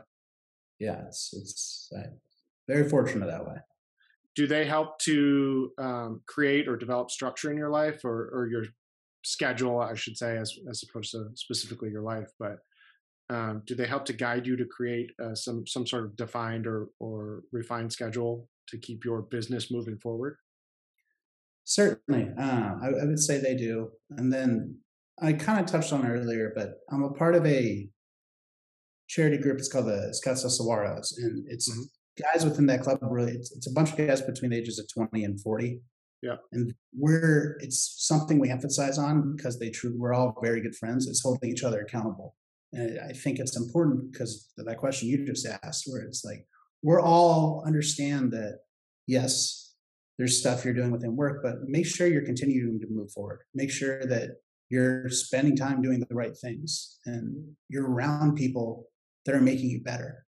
[0.79, 1.93] Yeah, it's it's
[2.69, 3.57] very fortunate that way.
[4.35, 8.65] Do they help to um, create or develop structure in your life or, or your
[9.25, 12.31] schedule, I should say, as, as opposed to specifically your life?
[12.39, 12.59] But
[13.31, 16.67] um, do they help to guide you to create uh, some some sort of defined
[16.67, 20.37] or or refined schedule to keep your business moving forward?
[21.65, 23.91] Certainly, uh, I, I, would say they do.
[24.11, 24.79] And then
[25.21, 27.89] I kind of touched on earlier, but I'm a part of a
[29.09, 29.59] charity group.
[29.59, 31.83] It's called the Scottsdale Saguaros, and it's mm-hmm
[32.21, 34.87] guys within that club really it's, it's, a bunch of guys between the ages of
[34.93, 35.81] 20 and 40
[36.23, 36.37] yeah.
[36.53, 41.07] And we're it's something we emphasize on because they truly we're all very good friends.
[41.07, 42.35] It's holding each other accountable.
[42.73, 46.45] And i think it's important because that question you just asked where it's like
[46.83, 48.59] we're all understand that
[49.07, 49.75] yes
[50.19, 53.41] there's stuff you're doing within work but make sure you're continuing to move forward.
[53.55, 54.31] Make sure that
[54.69, 58.89] you're spending time doing the right things and you're around people
[59.25, 60.26] that are making you better.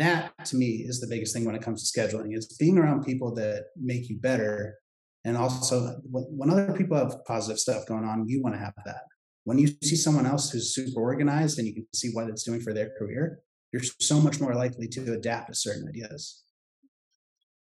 [0.00, 3.04] That to me is the biggest thing when it comes to scheduling is being around
[3.04, 4.78] people that make you better.
[5.26, 9.02] And also when other people have positive stuff going on, you want to have that.
[9.44, 12.62] When you see someone else who's super organized and you can see what it's doing
[12.62, 13.40] for their career,
[13.72, 16.44] you're so much more likely to adapt to certain ideas.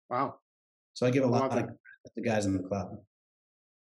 [0.08, 0.36] Wow.
[0.94, 1.68] So I give a lot of
[2.16, 2.96] the guys in the club.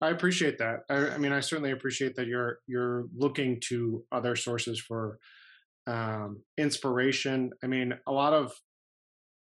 [0.01, 0.81] I appreciate that.
[0.87, 5.17] I, I, mean, I certainly appreciate that you're you're looking to other sources for
[5.89, 7.49] um, inspiration.
[7.63, 8.53] I mean, a lot of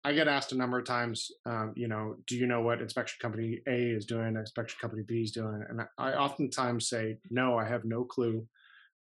[0.05, 3.17] I get asked a number of times, um, you know, do you know what inspection
[3.19, 5.63] company A is doing, inspection company B is doing?
[5.67, 8.45] And I, oftentimes say, no, I have no clue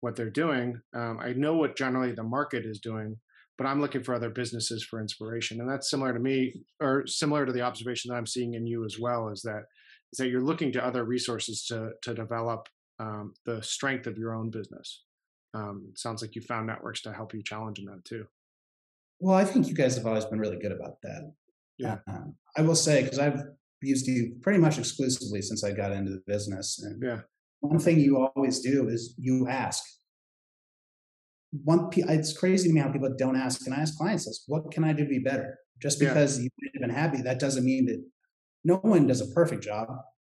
[0.00, 0.80] what they're doing.
[0.94, 3.16] Um, I know what generally the market is doing,
[3.58, 5.60] but I'm looking for other businesses for inspiration.
[5.60, 8.84] And that's similar to me, or similar to the observation that I'm seeing in you
[8.84, 9.64] as well, is that
[10.12, 12.68] is that you're looking to other resources to to develop
[13.00, 15.02] um, the strength of your own business.
[15.54, 18.26] Um, sounds like you found networks to help you challenge in that too.
[19.20, 21.32] Well, I think you guys have always been really good about that.
[21.78, 23.42] Yeah, um, I will say because I've
[23.80, 26.80] used you pretty much exclusively since I got into the business.
[26.82, 27.20] And yeah,
[27.60, 29.84] one thing you always do is you ask.
[31.64, 33.66] One, it's crazy to me how people don't ask.
[33.66, 35.58] And I ask clients this: What can I do to be better?
[35.80, 36.48] Just because yeah.
[36.60, 38.02] you've been happy, that doesn't mean that
[38.64, 39.88] no one does a perfect job.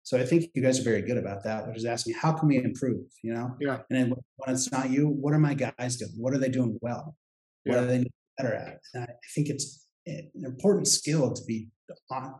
[0.04, 2.48] So I think you guys are very good about that, which is asking how can
[2.48, 3.56] we improve, you know?
[3.60, 3.78] Yeah.
[3.88, 6.12] And then when it's not you, what are my guys doing?
[6.16, 7.16] What are they doing well?
[7.64, 7.80] What yeah.
[7.82, 8.04] are they
[8.36, 8.80] better at?
[8.94, 11.68] And I think it's an important skill to be
[12.10, 12.34] on.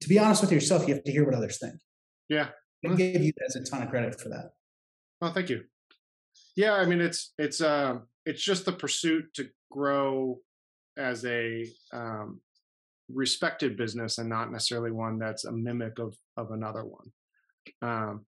[0.00, 1.74] To be honest with yourself, you have to hear what others think.
[2.28, 2.48] Yeah.
[2.84, 4.50] I give you guys a ton of credit for that.
[5.20, 5.64] Well, thank you.
[6.56, 10.40] Yeah, I mean it's it's uh it's just the pursuit to grow
[10.96, 12.40] as a um
[13.12, 17.12] respected business and not necessarily one that's a mimic of of another one.
[17.82, 18.26] Um,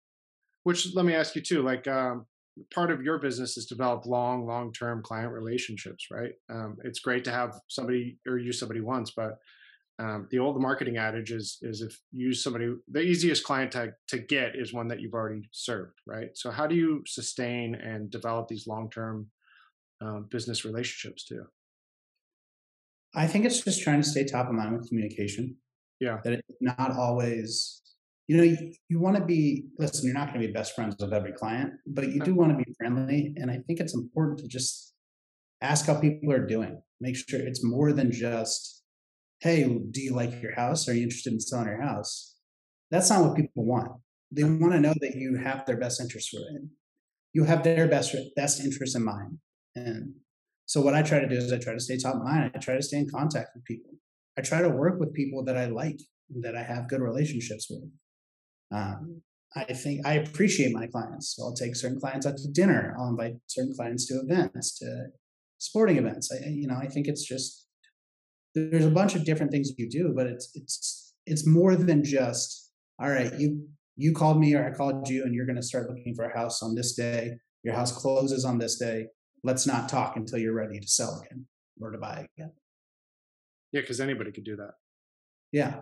[0.64, 2.26] which let me ask you too, like um,
[2.74, 6.32] part of your business is develop long, long term client relationships, right?
[6.50, 9.38] Um, it's great to have somebody or use somebody once, but
[9.98, 13.92] um, the old marketing adage is is if you use somebody, the easiest client to
[14.08, 16.30] to get is one that you've already served, right?
[16.34, 19.26] So how do you sustain and develop these long term
[20.02, 21.44] uh, business relationships too?
[23.14, 25.56] I think it's just trying to stay top of mind with communication.
[25.98, 26.18] Yeah.
[26.24, 27.82] That it's not always,
[28.28, 30.96] you know, you, you want to be, listen, you're not going to be best friends
[30.98, 33.34] with every client, but you do want to be friendly.
[33.36, 34.94] And I think it's important to just
[35.60, 36.80] ask how people are doing.
[37.00, 38.82] Make sure it's more than just,
[39.40, 40.88] hey, do you like your house?
[40.88, 42.36] Are you interested in selling your house?
[42.90, 43.92] That's not what people want.
[44.32, 46.70] They want to know that you have their best interest in.
[47.32, 49.38] You have their best best interest in mind.
[49.74, 50.14] And
[50.70, 52.52] so what I try to do is I try to stay top of mind.
[52.54, 53.90] I try to stay in contact with people.
[54.38, 55.98] I try to work with people that I like,
[56.42, 57.90] that I have good relationships with.
[58.70, 59.20] Um,
[59.56, 61.34] I think I appreciate my clients.
[61.34, 62.94] So I'll take certain clients out to dinner.
[62.96, 65.06] I'll invite certain clients to events, to
[65.58, 66.30] sporting events.
[66.30, 67.66] I, you know, I think it's just
[68.54, 72.70] there's a bunch of different things you do, but it's it's it's more than just
[73.02, 73.34] all right.
[73.40, 76.26] You you called me or I called you, and you're going to start looking for
[76.26, 77.38] a house on this day.
[77.64, 79.08] Your house closes on this day
[79.42, 81.46] let's not talk until you're ready to sell again
[81.80, 82.52] or to buy again.
[83.72, 84.72] Yeah, because anybody could do that.
[85.52, 85.80] Yeah.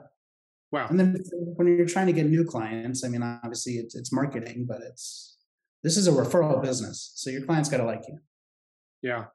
[0.71, 0.87] Wow.
[0.88, 1.16] And then
[1.57, 5.38] when you're trying to get new clients, I mean, obviously it's, it's marketing, but it's
[5.83, 8.18] this is a referral business, so your clients got to like you.
[9.03, 9.27] Yeah.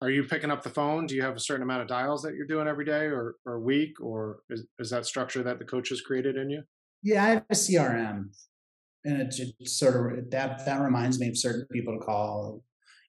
[0.00, 1.06] Are you picking up the phone?
[1.06, 3.60] Do you have a certain amount of dials that you're doing every day or or
[3.60, 6.62] week, or is is that structure that the coach has created in you?
[7.02, 8.26] Yeah, I have a CRM,
[9.04, 12.62] and it just sort of that that reminds me of certain people to call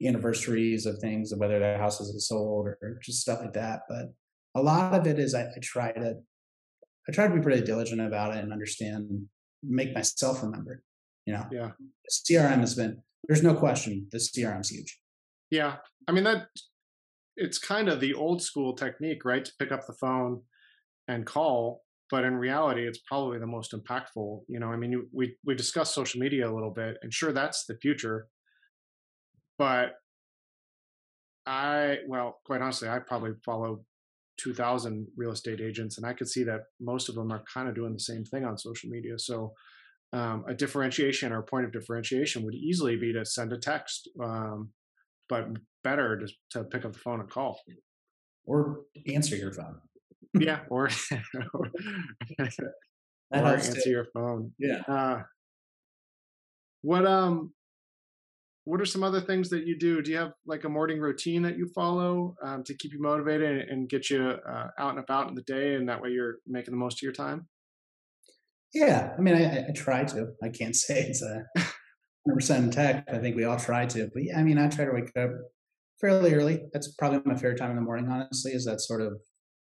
[0.06, 3.82] anniversaries of things, whether their houses are sold or just stuff like that.
[3.90, 4.14] But
[4.56, 6.16] a lot of it is I, I try to
[7.08, 9.26] I try to be pretty diligent about it and understand,
[9.64, 10.84] make myself remember.
[11.26, 11.72] You know, yeah.
[12.10, 15.00] CRM has been there's no question the CRM's huge.
[15.52, 16.48] Yeah, I mean that
[17.36, 19.44] it's kind of the old school technique, right?
[19.44, 20.42] To pick up the phone
[21.08, 24.42] and call, but in reality, it's probably the most impactful.
[24.48, 27.66] You know, I mean, we we discussed social media a little bit, and sure, that's
[27.66, 28.28] the future
[29.60, 29.92] but
[31.46, 33.84] I, well, quite honestly, I probably follow
[34.38, 37.76] 2,000 real estate agents, and I could see that most of them are kind of
[37.76, 39.20] doing the same thing on social media.
[39.20, 39.54] So,
[40.14, 44.10] um, a differentiation or a point of differentiation would easily be to send a text,
[44.24, 44.70] um,
[45.28, 45.48] but
[45.84, 47.60] better to, to pick up the phone and call.
[48.46, 49.80] Or answer your phone.
[50.34, 50.90] yeah, or,
[51.54, 51.72] or,
[52.40, 53.90] or answer too.
[53.90, 54.54] your phone.
[54.58, 54.82] Yeah.
[54.88, 55.24] Uh,
[56.82, 57.52] what um
[58.70, 60.00] what are some other things that you do?
[60.04, 63.68] Do you have like a morning routine that you follow um, to keep you motivated
[63.68, 66.74] and get you uh, out and about in the day, and that way you're making
[66.74, 67.48] the most of your time?
[68.72, 70.28] Yeah, I mean, I, I try to.
[70.44, 73.06] I can't say it's a 100 percent tech.
[73.12, 75.32] I think we all try to, but yeah, I mean, I try to wake up
[76.00, 76.62] fairly early.
[76.72, 78.08] That's probably my favorite time in the morning.
[78.08, 79.20] Honestly, is that sort of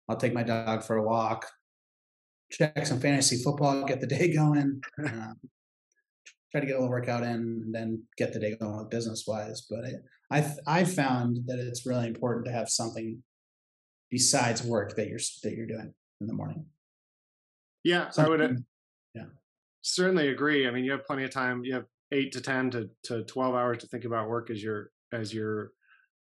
[0.08, 1.44] I'll take my dog for a walk,
[2.50, 5.36] check some fantasy football, get the day going, um,
[6.56, 9.66] try to get a little workout in, and then get the day going business wise.
[9.68, 9.84] But
[10.30, 13.22] I I I found that it's really important to have something
[14.10, 16.64] besides work that you're that you're doing in the morning.
[17.84, 18.64] Yeah, something, I would.
[19.14, 19.24] Yeah,
[19.82, 20.66] certainly agree.
[20.66, 21.64] I mean, you have plenty of time.
[21.64, 24.90] You have eight to ten to to twelve hours to think about work as you're
[25.12, 25.72] as you're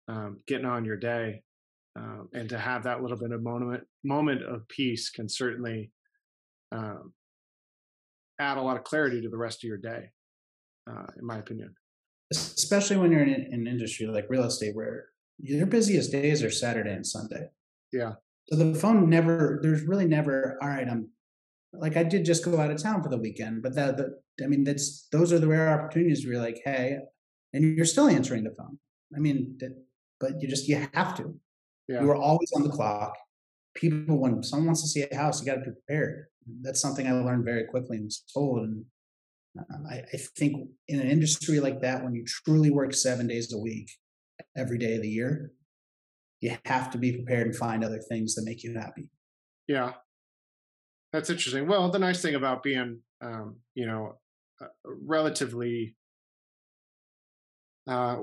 [0.08, 1.44] um, getting on your day,
[1.96, 5.92] um, and to have that little bit of moment moment of peace can certainly
[6.72, 7.14] um,
[8.40, 10.10] add a lot of clarity to the rest of your day,
[10.90, 11.76] uh, in my opinion.
[12.32, 15.06] Especially when you're in an industry like real estate, where
[15.40, 17.50] your busiest days are Saturday and Sunday.
[17.92, 18.14] Yeah.
[18.48, 19.60] So the phone never.
[19.62, 20.58] There's really never.
[20.62, 21.10] All right, I'm
[21.74, 24.48] like I did just go out of town for the weekend, but that the I
[24.48, 27.00] mean that's those are the rare opportunities where you're like, hey,
[27.54, 28.80] and you're still answering the phone.
[29.16, 29.76] I mean, that,
[30.20, 31.36] but you just you have to.
[31.88, 32.02] Yeah.
[32.02, 33.16] You are always on the clock.
[33.76, 36.26] People, when someone wants to see a house, you got to be prepared.
[36.62, 38.60] That's something I learned very quickly and was told.
[38.60, 38.86] And
[39.58, 43.54] um, I, I think in an industry like that, when you truly work seven days
[43.54, 43.90] a week,
[44.58, 45.52] every day of the year,
[46.42, 49.10] you have to be prepared and find other things that make you happy.
[49.68, 49.94] Yeah,
[51.14, 51.68] that's interesting.
[51.68, 54.18] Well, the nice thing about being, um, you know,
[54.62, 55.96] uh, relatively
[57.88, 58.18] uh,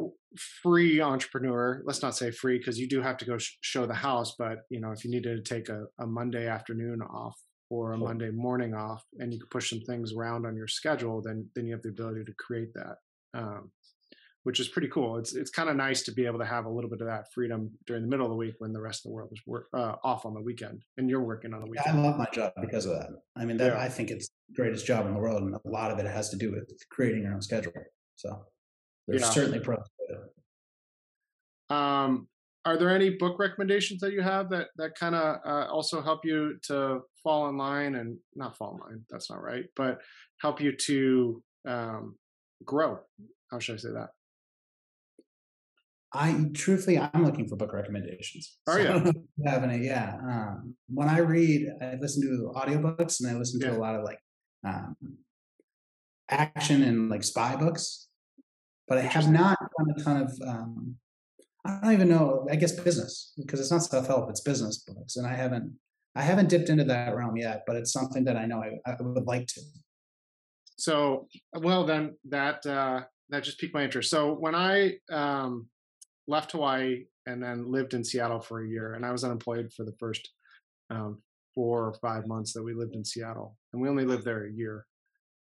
[0.63, 3.95] free entrepreneur, let's not say free because you do have to go sh- show the
[3.95, 7.37] house, but you know, if you needed to take a, a Monday afternoon off
[7.69, 11.21] or a Monday morning off, and you can push some things around on your schedule,
[11.23, 12.97] then then you have the ability to create that.
[13.35, 13.73] Um,
[14.47, 15.17] which is pretty cool.
[15.17, 17.25] It's it's kind of nice to be able to have a little bit of that
[17.35, 19.67] freedom during the middle of the week when the rest of the world is work,
[19.75, 21.99] uh, off on the weekend and you're working on the weekend.
[21.99, 23.09] I love my job because of that.
[23.35, 23.81] I mean, that yeah.
[23.81, 26.31] I think it's the greatest job in the world, and a lot of it has
[26.31, 27.73] to do with creating your own schedule.
[28.15, 28.47] So
[29.07, 29.31] there's yeah.
[29.31, 29.79] certainly pros.
[31.69, 32.29] Um,
[32.65, 36.25] are there any book recommendations that you have that that kind of uh, also help
[36.25, 39.05] you to fall in line and not fall in line?
[39.09, 40.01] That's not right, but
[40.41, 42.17] help you to um,
[42.65, 42.99] grow.
[43.51, 44.09] How should I say that?
[46.13, 48.59] I truthfully, I'm looking for book recommendations.
[48.67, 49.27] Are so you?
[49.47, 49.87] have any?
[49.87, 50.17] Yeah.
[50.23, 54.05] Um, when I read, I listen to audiobooks and I listen to a lot of
[54.05, 54.19] like
[54.65, 54.97] um,
[56.31, 58.06] action and like spy books,
[58.89, 60.41] but I have not done a ton of.
[60.47, 60.97] Um,
[61.65, 62.47] I don't even know.
[62.51, 65.73] I guess business because it's not self help; it's business books, and I haven't.
[66.15, 68.97] I haven't dipped into that realm yet, but it's something that I know I, I
[68.99, 69.61] would like to.
[70.79, 74.11] So, well, then that uh, that just piqued my interest.
[74.11, 75.69] So when I um,
[76.29, 78.95] left Hawaii and then lived in Seattle for a year.
[78.95, 80.31] And I was unemployed for the first
[80.91, 81.21] um,
[81.55, 83.57] four or five months that we lived in Seattle.
[83.73, 84.87] And we only lived there a year.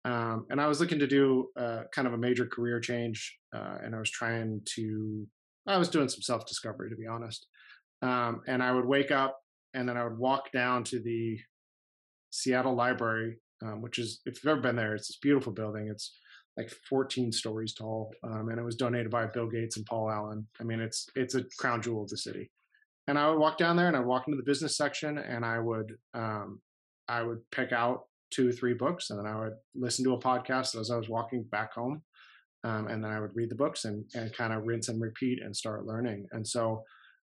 [0.04, 3.38] Um, and I was looking to do uh, kind of a major career change.
[3.54, 5.28] Uh, and I was trying to,
[5.68, 7.48] I was doing some self discovery, to be honest.
[8.02, 9.40] Um, and I would wake up
[9.74, 11.40] and then I would walk down to the
[12.32, 15.88] Seattle Library, um, which is, if you've ever been there, it's this beautiful building.
[15.90, 16.18] It's
[16.58, 20.48] like 14 stories tall, um, and it was donated by Bill Gates and Paul Allen.
[20.60, 22.52] I mean, it's it's a crown jewel of the city.
[23.08, 25.60] And I would walk down there, and I'd walk into the business section, and I
[25.60, 26.60] would um,
[27.08, 30.80] I would pick out two three books, and then I would listen to a podcast
[30.80, 32.02] as I was walking back home,
[32.64, 35.42] um, and then I would read the books and and kind of rinse and repeat
[35.44, 36.28] and start learning.
[36.32, 36.84] And so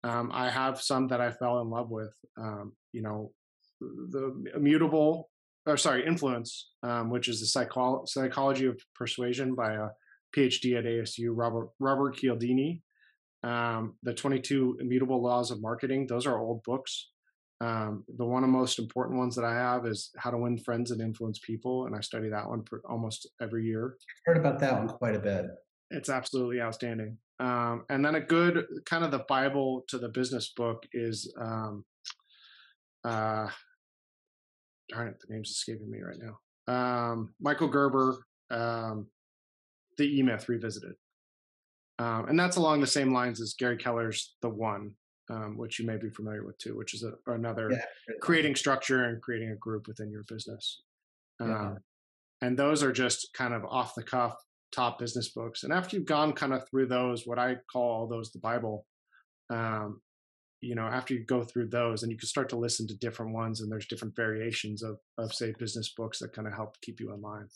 [0.04, 2.14] um, I have some that I fell in love with.
[2.38, 3.32] Um, you know,
[3.80, 5.30] the immutable
[5.68, 9.88] or sorry, Influence, um, which is the psycho- psychology of persuasion by a
[10.36, 12.18] PhD at ASU, Robert Robert.
[13.44, 17.12] Um, the 22 Immutable Laws of Marketing; those are old books.
[17.60, 20.58] Um, the one of the most important ones that I have is How to Win
[20.60, 23.96] Friends and Influence People, and I study that one almost every year.
[23.98, 25.48] I've heard about that one quite a bit.
[25.90, 27.18] It's absolutely outstanding.
[27.40, 31.86] Um, and then a good kind of the Bible to the business book is um,
[33.04, 33.48] uh,
[34.90, 36.38] darn it, the name's escaping me right now.
[36.68, 38.18] Um, Michael Gerber,
[38.52, 39.08] um,
[39.98, 40.94] the E Myth Revisited.
[42.00, 44.92] Um, and that's along the same lines as Gary Keller's The One,
[45.30, 47.82] um, which you may be familiar with too, which is a, another yeah.
[48.22, 50.82] creating structure and creating a group within your business.
[51.40, 51.46] Yeah.
[51.46, 51.78] Um,
[52.42, 54.36] and those are just kind of off the cuff
[54.72, 55.64] top business books.
[55.64, 58.86] And after you've gone kind of through those, what I call all those the Bible,
[59.50, 60.02] um,
[60.62, 63.34] you know after you go through those and you can start to listen to different
[63.34, 67.00] ones and there's different variations of of say business books that kind of help keep
[67.00, 67.48] you in line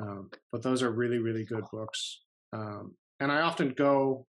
[0.00, 2.22] um, but those are really really good books
[2.52, 4.26] um, and i often go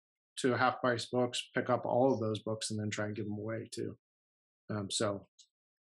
[0.41, 3.25] to half price books pick up all of those books and then try and give
[3.27, 3.97] them away too
[4.71, 5.27] um, so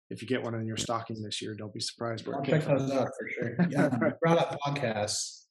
[0.10, 2.92] if you get one in your stocking this year don't be surprised I'll pick those
[2.92, 3.90] up for sure yeah
[4.22, 5.46] brought up podcasts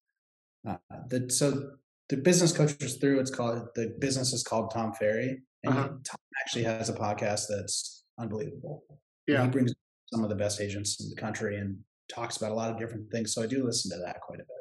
[0.68, 0.76] uh,
[1.08, 1.70] that so
[2.10, 3.20] the business coaches through.
[3.20, 5.88] It's called the business is called Tom Ferry, and Uh-huh.
[5.88, 8.84] Tom actually has a podcast that's unbelievable.
[9.26, 9.44] Yeah.
[9.44, 9.72] he brings
[10.12, 11.78] some of the best agents in the country and
[12.12, 13.32] talks about a lot of different things.
[13.32, 14.59] So I do listen to that quite a bit.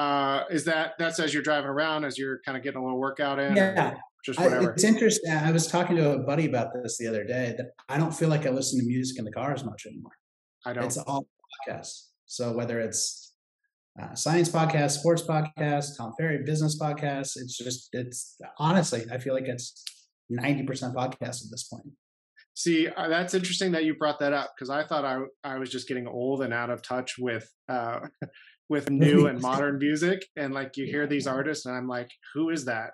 [0.00, 2.98] Uh, is that that's as you're driving around, as you're kind of getting a little
[2.98, 3.54] workout in?
[3.54, 4.70] Yeah, Just I, whatever.
[4.70, 5.30] it's interesting.
[5.30, 8.30] I was talking to a buddy about this the other day that I don't feel
[8.30, 10.12] like I listen to music in the car as much anymore.
[10.64, 10.84] I don't.
[10.84, 11.26] It's all
[11.68, 12.06] podcasts.
[12.24, 13.34] So whether it's
[14.00, 19.34] uh, science podcast, sports podcast, Tom Ferry business podcast, it's just it's honestly I feel
[19.34, 19.84] like it's
[20.30, 21.90] ninety percent podcast at this point.
[22.54, 25.70] See, uh, that's interesting that you brought that up because I thought I I was
[25.70, 28.00] just getting old and out of touch with uh
[28.68, 32.50] with new and modern music, and like you hear these artists, and I'm like, who
[32.50, 32.90] is that?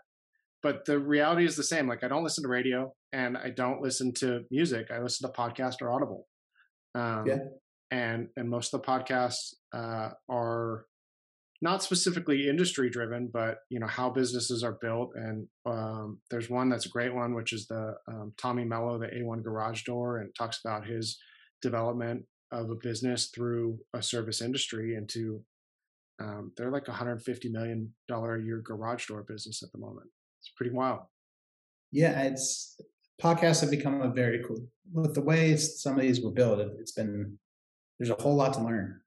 [0.62, 1.88] But the reality is the same.
[1.88, 4.88] Like I don't listen to radio, and I don't listen to music.
[4.90, 6.26] I listen to podcast or Audible.
[6.94, 7.38] Um, Yeah.
[7.90, 10.86] And and most of the podcasts uh, are
[11.62, 15.12] not specifically industry driven, but you know how businesses are built.
[15.14, 19.06] And um, there's one that's a great one, which is the um, Tommy Mello, the
[19.06, 21.18] A1 Garage Door, and talks about his
[21.62, 25.42] development of a business through a service industry into
[26.20, 30.08] um, they're like a 150 million dollar a year garage door business at the moment.
[30.40, 31.00] It's pretty wild.
[31.92, 32.78] Yeah, it's
[33.22, 36.60] podcasts have become a very cool with the way some of these were built.
[36.78, 37.38] It's been
[37.98, 39.00] there's a whole lot to learn.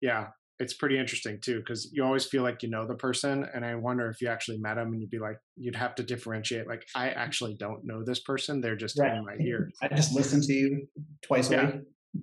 [0.00, 0.28] Yeah,
[0.60, 3.74] it's pretty interesting too because you always feel like you know the person, and I
[3.74, 6.66] wonder if you actually met them and you'd be like, you'd have to differentiate.
[6.68, 9.14] Like, I actually don't know this person; they're just Right.
[9.16, 9.70] in my ear.
[9.82, 10.88] I just listen to you
[11.22, 11.70] twice a Yeah.
[11.72, 11.80] week.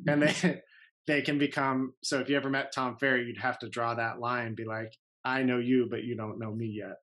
[0.08, 0.62] and they
[1.08, 4.20] they can become so if you ever met tom ferry you'd have to draw that
[4.20, 4.94] line be like
[5.26, 6.96] i know you but you don't know me yet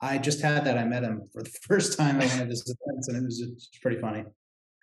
[0.00, 0.76] I just had that.
[0.78, 3.38] I met him for the first time at one of his events, and it was
[3.38, 4.24] just pretty funny.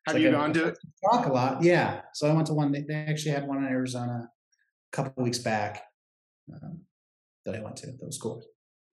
[0.07, 0.77] have like you a- gone to it
[1.11, 1.61] talk a lot.
[1.61, 2.01] Yeah.
[2.13, 2.71] So I went to one.
[2.71, 4.29] They actually had one in Arizona
[4.91, 5.83] a couple of weeks back
[6.53, 6.81] um,
[7.45, 7.87] that I went to.
[7.87, 8.43] That was cool.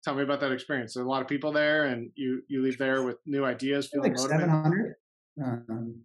[0.05, 2.79] tell me about that experience there's a lot of people there and you you leave
[2.79, 4.95] there with new ideas feeling Like seven hundred.
[5.43, 6.03] Um,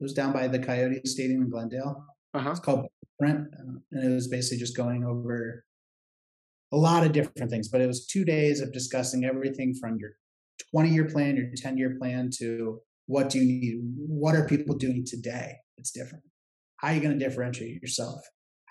[0.00, 2.04] it was down by the Coyote Stadium in Glendale.
[2.34, 2.86] uh-huh It's called
[3.18, 5.64] Print, uh, and it was basically just going over
[6.72, 7.68] a lot of different things.
[7.68, 10.10] But it was two days of discussing everything from your
[10.72, 13.80] 20 year plan, your 10 year plan to what do you need?
[14.08, 15.56] What are people doing today?
[15.76, 16.24] It's different.
[16.78, 18.20] How are you going to differentiate yourself?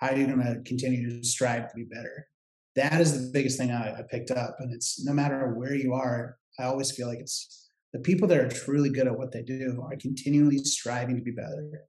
[0.02, 2.26] How are you going to continue to strive to be better?
[2.74, 4.56] That is the biggest thing I, I picked up.
[4.58, 8.38] And it's no matter where you are, I always feel like it's the people that
[8.38, 11.84] are truly good at what they do are continually striving to be better.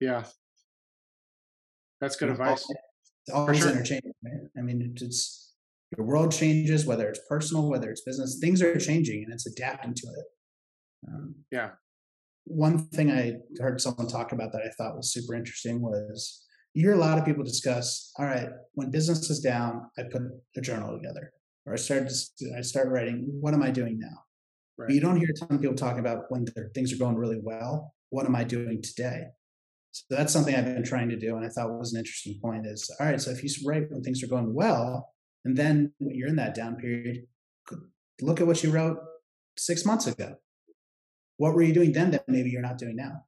[0.00, 0.24] yeah
[2.00, 2.66] that's good advice
[3.26, 3.70] It's always sure.
[3.70, 4.12] interchanging.
[4.58, 5.52] I mean, it's- it's
[5.96, 8.38] your world changes, whether it's personal, whether it's business.
[8.40, 10.26] Things are changing, and it's adapting to it.
[11.06, 11.70] Um, yeah
[12.44, 16.44] one thing I heard someone talk about that I thought was super interesting was
[16.74, 18.12] you hear a lot of people discuss.
[18.18, 20.22] All right, when business is down, I put
[20.56, 21.32] a journal together,
[21.66, 23.26] or I start to, I start writing.
[23.40, 24.24] What am I doing now?
[24.78, 27.16] right But you don't hear a ton of people talking about when things are going
[27.16, 27.94] really well.
[28.10, 29.24] What am I doing today?
[29.92, 32.66] So that's something I've been trying to do, and I thought was an interesting point.
[32.66, 33.20] Is all right.
[33.20, 35.12] So if you write when things are going well,
[35.44, 37.26] and then when you're in that down period,
[38.22, 38.98] look at what you wrote
[39.58, 40.36] six months ago.
[41.36, 43.24] What were you doing then that maybe you're not doing now?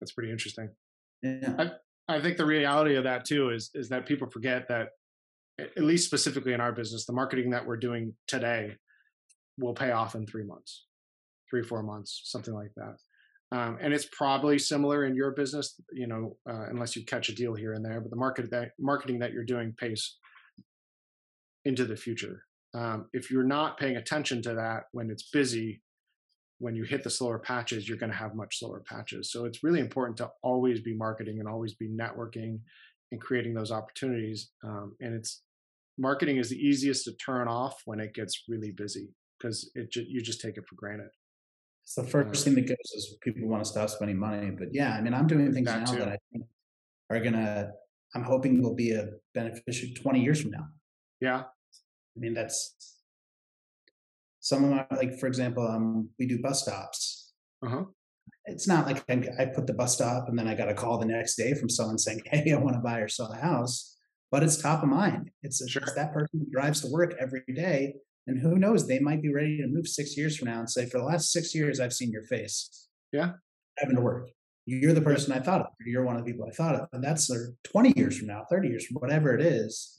[0.00, 0.68] that's pretty interesting
[1.26, 1.70] Yeah.
[2.08, 4.90] I think the reality of that too is is that people forget that
[5.58, 8.76] at least specifically in our business, the marketing that we're doing today
[9.58, 10.86] will pay off in three months,
[11.50, 12.96] three four months, something like that.
[13.52, 17.34] Um, and it's probably similar in your business, you know, uh, unless you catch a
[17.34, 18.00] deal here and there.
[18.00, 20.16] But the market that marketing that you're doing pays
[21.64, 22.42] into the future.
[22.74, 25.80] Um, if you're not paying attention to that when it's busy,
[26.58, 29.30] when you hit the slower patches, you're going to have much slower patches.
[29.30, 32.60] So it's really important to always be marketing and always be networking
[33.12, 34.50] and creating those opportunities.
[34.64, 35.42] Um, and it's
[35.98, 40.06] marketing is the easiest to turn off when it gets really busy because it ju-
[40.08, 41.08] you just take it for granted.
[41.84, 44.50] It's the first thing that goes is people want to stop spending money.
[44.50, 45.98] But yeah, I mean, I'm doing things That now too.
[45.98, 46.46] that I think
[47.10, 47.70] are gonna.
[48.14, 50.66] I'm hoping will be a beneficial 20 years from now.
[51.20, 52.95] Yeah, I mean, that's
[54.46, 57.32] some of my like, for example, um, we do bus stops.
[57.64, 57.82] Uh-huh.
[58.44, 60.98] It's not like I, I put the bus stop and then I got a call
[60.98, 63.98] the next day from someone saying, "Hey, I want to buy or sell a house,"
[64.30, 65.32] but it's top of mind.
[65.42, 67.96] It's, it's that person who drives to work every day,
[68.28, 70.86] and who knows, they might be ready to move six years from now and say,
[70.86, 73.32] "For the last six years, I've seen your face." Yeah.
[73.78, 74.28] Driving to work.
[74.64, 75.66] You're the person I thought of.
[75.84, 78.44] You're one of the people I thought of, and that's uh, 20 years from now,
[78.48, 79.96] 30 years from whatever it is.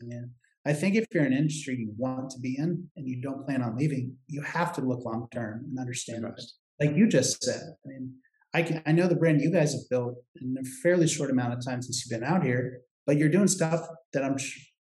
[0.67, 3.45] I think if you're in an industry you want to be in and you don't
[3.45, 6.25] plan on leaving, you have to look long term and understand.
[6.79, 8.13] Like you just said, I mean,
[8.53, 11.53] I can I know the brand you guys have built in a fairly short amount
[11.53, 14.35] of time since you've been out here, but you're doing stuff that I'm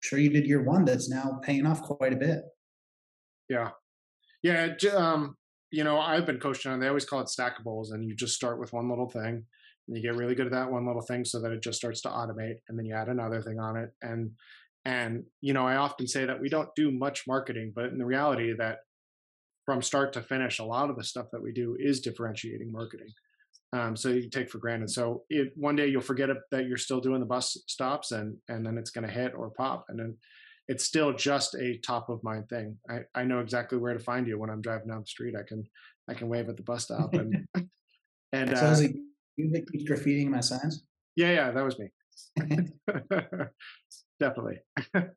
[0.00, 2.42] sure you did year one that's now paying off quite a bit.
[3.48, 3.70] Yeah.
[4.42, 4.74] Yeah.
[4.94, 5.36] Um,
[5.72, 8.60] you know, I've been coaching on, they always call it stackables and you just start
[8.60, 9.44] with one little thing
[9.88, 12.02] and you get really good at that one little thing so that it just starts
[12.02, 13.90] to automate and then you add another thing on it.
[14.00, 14.30] And,
[14.84, 18.04] and, you know, I often say that we don't do much marketing, but in the
[18.04, 18.78] reality that
[19.64, 23.08] from start to finish, a lot of the stuff that we do is differentiating marketing.
[23.72, 24.90] Um, so you take for granted.
[24.90, 28.66] So it, one day you'll forget that you're still doing the bus stops, and and
[28.66, 30.16] then it's going to hit or pop, and then
[30.68, 32.76] it's still just a top of mind thing.
[32.90, 35.34] I, I know exactly where to find you when I'm driving down the street.
[35.38, 35.64] I can
[36.08, 37.46] I can wave at the bus stop and
[38.32, 38.96] and so uh, it
[39.36, 40.84] you that keeps graffitiing my signs?
[41.16, 41.88] Yeah, yeah, that was me.
[44.22, 44.58] Definitely.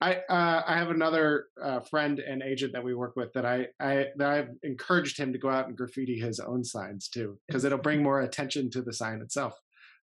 [0.00, 3.68] I uh, I have another uh, friend and agent that we work with that I
[3.78, 7.64] I that I've encouraged him to go out and graffiti his own signs too because
[7.64, 9.54] it'll bring more attention to the sign itself.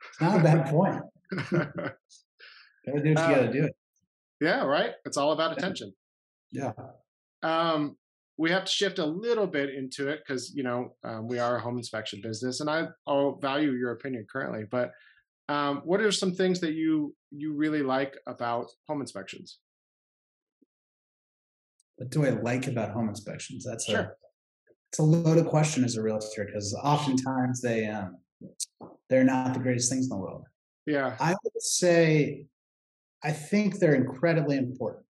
[0.10, 1.02] It's not a bad point.
[1.52, 1.94] gotta
[2.86, 3.70] do what you uh, gotta do.
[4.42, 4.92] Yeah, right.
[5.06, 5.94] It's all about attention.
[6.52, 6.74] Yeah.
[7.44, 7.98] Um,
[8.38, 11.58] we have to shift a little bit into it because you know um, we are
[11.58, 14.66] a home inspection business, and I I'll value your opinion currently.
[14.70, 14.92] But
[15.50, 19.60] um, what are some things that you you really like about home inspections?
[22.00, 23.66] what do I like about home inspections?
[23.66, 24.00] That's sure.
[24.00, 24.12] a
[24.92, 28.18] it's a loaded question as a realtor because oftentimes they um
[29.10, 30.46] they're not the greatest things in the world.
[30.86, 31.16] Yeah.
[31.20, 32.46] I would say
[33.22, 35.06] I think they're incredibly important.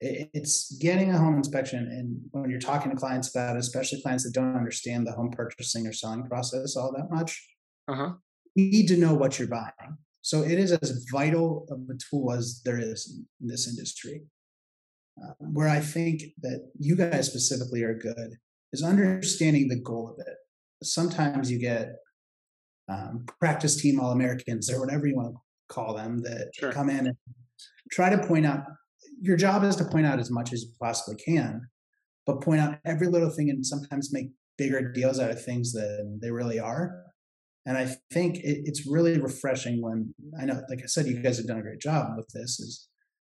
[0.00, 4.24] It's getting a home inspection, and when you're talking to clients about it, especially clients
[4.24, 7.48] that don't understand the home purchasing or selling process all that much,
[7.88, 8.14] uh-huh.
[8.56, 9.98] Need to know what you're buying.
[10.22, 14.22] So it is as vital of a tool as there is in this industry.
[15.22, 18.36] Uh, where I think that you guys specifically are good
[18.72, 20.34] is understanding the goal of it.
[20.82, 21.92] Sometimes you get
[22.88, 26.72] um, practice team All Americans or whatever you want to call them that sure.
[26.72, 27.16] come in and
[27.92, 28.64] try to point out.
[29.20, 31.68] Your job is to point out as much as you possibly can,
[32.26, 36.18] but point out every little thing and sometimes make bigger deals out of things than
[36.20, 37.03] they really are.
[37.66, 41.38] And I think it, it's really refreshing when I know, like I said, you guys
[41.38, 42.60] have done a great job with this.
[42.60, 42.88] Is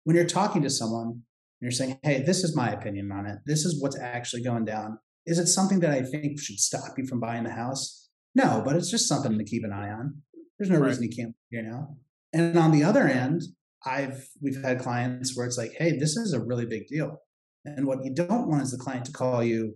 [0.04, 1.22] when you're talking to someone and
[1.62, 3.38] you're saying, hey, this is my opinion on it.
[3.46, 5.00] This is what's actually going down.
[5.26, 8.10] Is it something that I think should stop you from buying the house?
[8.36, 10.22] No, but it's just something to keep an eye on.
[10.58, 10.88] There's no right.
[10.88, 11.98] reason you can't here now.
[12.34, 13.44] And on the other end,
[13.86, 17.22] I've we've had clients where it's like, hey, this is a really big deal.
[17.64, 19.76] And what you don't want is the client to call you,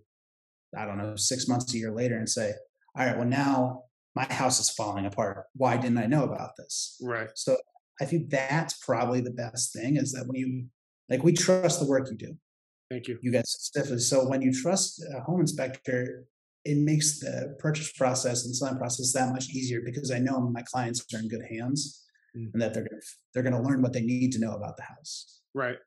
[0.78, 2.54] I don't know, six months, a year later and say,
[2.96, 3.84] all right, well, now
[4.16, 5.46] my house is falling apart.
[5.56, 6.98] Why didn't I know about this?
[7.02, 7.30] Right.
[7.36, 7.58] So
[8.02, 10.66] I think that's probably the best thing is that when you
[11.10, 12.38] like we trust the work you do.
[12.90, 13.20] Thank you.
[13.22, 14.00] You guys specifically.
[14.00, 16.26] So when you trust a home inspector,
[16.66, 20.64] it makes the purchase process and selling process that much easier because I know my
[20.64, 22.06] clients are in good hands
[22.36, 22.50] mm.
[22.54, 23.02] and that they're gonna
[23.34, 25.42] they're gonna learn what they need to know about the house.
[25.54, 25.78] Right.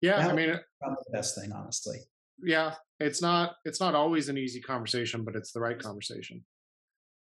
[0.00, 1.98] Yeah, that I mean, it's probably the best thing, honestly.
[2.42, 6.44] Yeah, it's not it's not always an easy conversation, but it's the right conversation.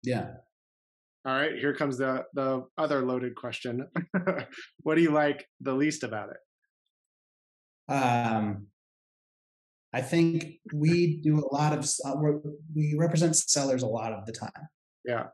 [0.03, 0.31] Yeah.
[1.25, 3.87] All right, here comes the the other loaded question.
[4.83, 7.93] what do you like the least about it?
[7.93, 8.69] Um,
[9.93, 12.15] I think we do a lot of uh,
[12.75, 14.69] we represent sellers a lot of the time.
[15.05, 15.27] Yeah,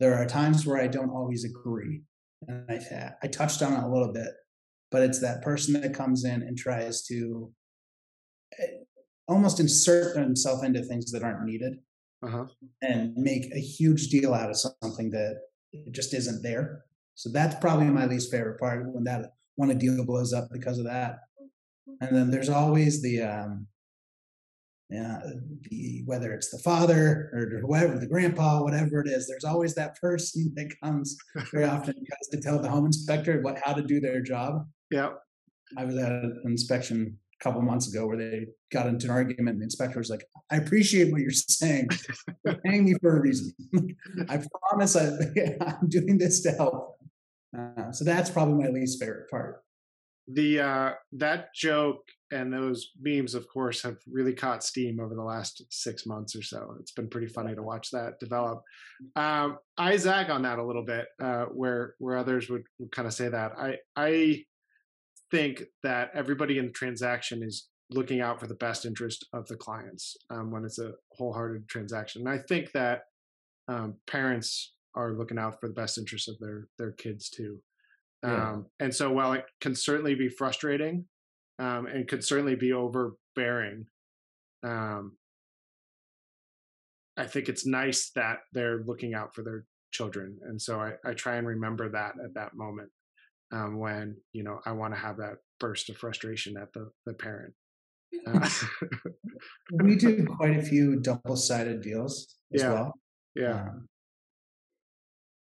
[0.00, 2.02] there are times where I don't always agree,
[2.48, 4.30] and I I touched on it a little bit,
[4.90, 7.52] but it's that person that comes in and tries to
[8.58, 8.66] eh,
[9.28, 11.78] almost insert themselves into things that aren't needed
[12.24, 12.46] uh-huh.
[12.82, 15.40] and make a huge deal out of something that
[15.90, 16.84] just isn't there.
[17.14, 20.78] So that's probably my least favorite part when that when a deal blows up because
[20.78, 21.18] of that
[22.00, 23.66] and then there's always the um
[24.90, 25.20] yeah
[25.70, 29.98] the whether it's the father or whoever the grandpa whatever it is there's always that
[30.00, 31.16] person that comes
[31.52, 31.94] very often
[32.30, 35.10] to tell the home inspector what how to do their job yeah
[35.78, 39.60] i was at an inspection couple months ago where they got into an argument and
[39.60, 41.88] the inspector was like i appreciate what you're saying
[42.44, 43.52] you're paying me for a reason
[44.28, 45.06] i promise I,
[45.60, 46.98] i'm doing this to help
[47.56, 49.64] uh, so that's probably my least favorite part
[50.28, 52.00] the uh, that joke
[52.32, 56.42] and those memes, of course, have really caught steam over the last six months or
[56.42, 56.74] so.
[56.80, 58.62] It's been pretty funny to watch that develop.
[59.14, 63.06] Um, I zag on that a little bit, uh, where where others would, would kind
[63.06, 63.52] of say that.
[63.58, 64.44] I I
[65.30, 69.56] think that everybody in the transaction is looking out for the best interest of the
[69.56, 72.22] clients um, when it's a wholehearted transaction.
[72.22, 73.02] And I think that
[73.68, 77.58] um, parents are looking out for the best interest of their their kids too.
[78.22, 78.50] Yeah.
[78.50, 81.04] Um, and so while it can certainly be frustrating
[81.58, 83.86] um, and could certainly be overbearing,
[84.62, 85.16] um,
[87.16, 90.38] I think it's nice that they're looking out for their children.
[90.44, 92.90] And so I, I try and remember that at that moment.
[93.52, 97.14] Um, when you know I want to have that burst of frustration at the the
[97.14, 97.54] parent.
[98.26, 98.48] Uh,
[99.82, 102.72] we do quite a few double-sided deals as Yeah.
[102.72, 102.92] well.
[103.34, 103.88] yeah, Um,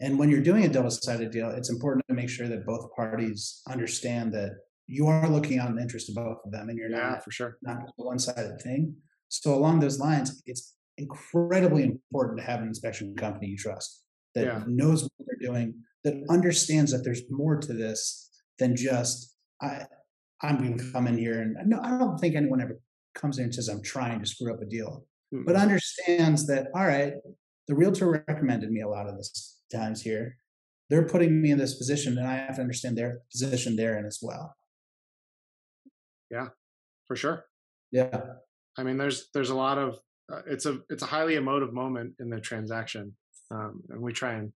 [0.01, 3.62] and when you're doing a double-sided deal, it's important to make sure that both parties
[3.68, 4.53] understand that
[4.86, 7.24] you are looking out in the interest of both of them, and you're yeah, not
[7.24, 7.59] for sure.
[7.62, 8.94] not a one-sided thing.
[9.28, 14.44] So along those lines, it's incredibly important to have an inspection company you trust that
[14.44, 14.64] Yeah.
[14.66, 15.74] knows what they're doing,
[16.05, 19.82] that understands that there's more to this than just I
[20.42, 22.80] I'm going to come in here and no, I don't think anyone ever
[23.14, 26.68] comes in and says I'm trying to screw up a deal, Mm, but understands that
[26.74, 27.14] all right,
[27.66, 30.36] the realtor recommended me a lot of this times here.
[30.90, 34.20] They're putting me in this position, and I have to understand their position therein as
[34.22, 34.57] well.
[36.30, 36.49] Yeah,
[37.07, 37.44] for sure.
[37.92, 38.20] Yeah.
[38.78, 39.99] I mean, there's there's a lot of
[40.32, 43.14] uh, it's a it's a highly emotive moment in the transaction,
[43.51, 44.53] um, and we try and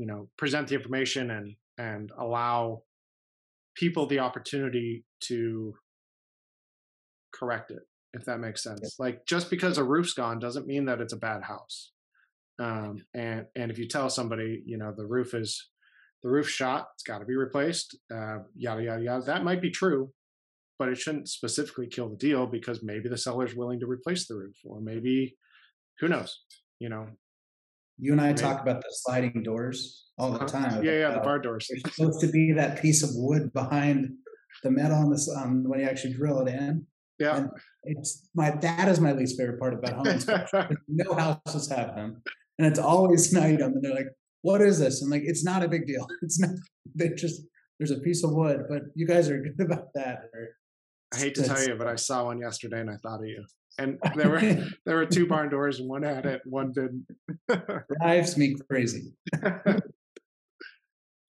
[0.00, 2.82] you know present the information and and allow
[3.76, 5.74] people the opportunity to
[7.32, 7.82] correct it,
[8.14, 8.96] if that makes sense.
[8.98, 11.92] Like just because a roof's gone doesn't mean that it's a bad house.
[12.58, 15.68] Um, and and if you tell somebody, you know, the roof is
[16.22, 19.70] the roof shot, it's got to be replaced, uh, yada yada yada, that might be
[19.70, 20.12] true,
[20.78, 24.36] but it shouldn't specifically kill the deal because maybe the seller's willing to replace the
[24.36, 25.36] roof, or maybe
[25.98, 26.40] who knows,
[26.78, 27.06] you know.
[28.00, 28.36] You and I Right.
[28.36, 30.82] talk about the sliding doors all the Uh, time.
[30.84, 31.66] Yeah, yeah, the bar doors.
[31.68, 34.10] There's supposed to be that piece of wood behind
[34.62, 36.86] the metal on this um, when you actually drill it in.
[37.18, 37.36] Yeah.
[37.36, 37.50] And
[37.84, 40.76] it's my that is my least favorite part about home inspection.
[40.88, 42.22] no houses have them,
[42.58, 43.60] and it's always night.
[43.60, 44.08] And they're like,
[44.42, 46.06] "What is this?" I'm like, "It's not a big deal.
[46.22, 46.50] It's not.
[46.94, 47.42] They just
[47.78, 50.48] there's a piece of wood, but you guys are good about that." Or,
[51.12, 53.44] I hate to tell you, but I saw one yesterday and I thought of you.
[53.80, 54.40] And there were
[54.84, 57.06] there were two barn doors and one had it, one didn't.
[57.98, 59.12] drives me crazy.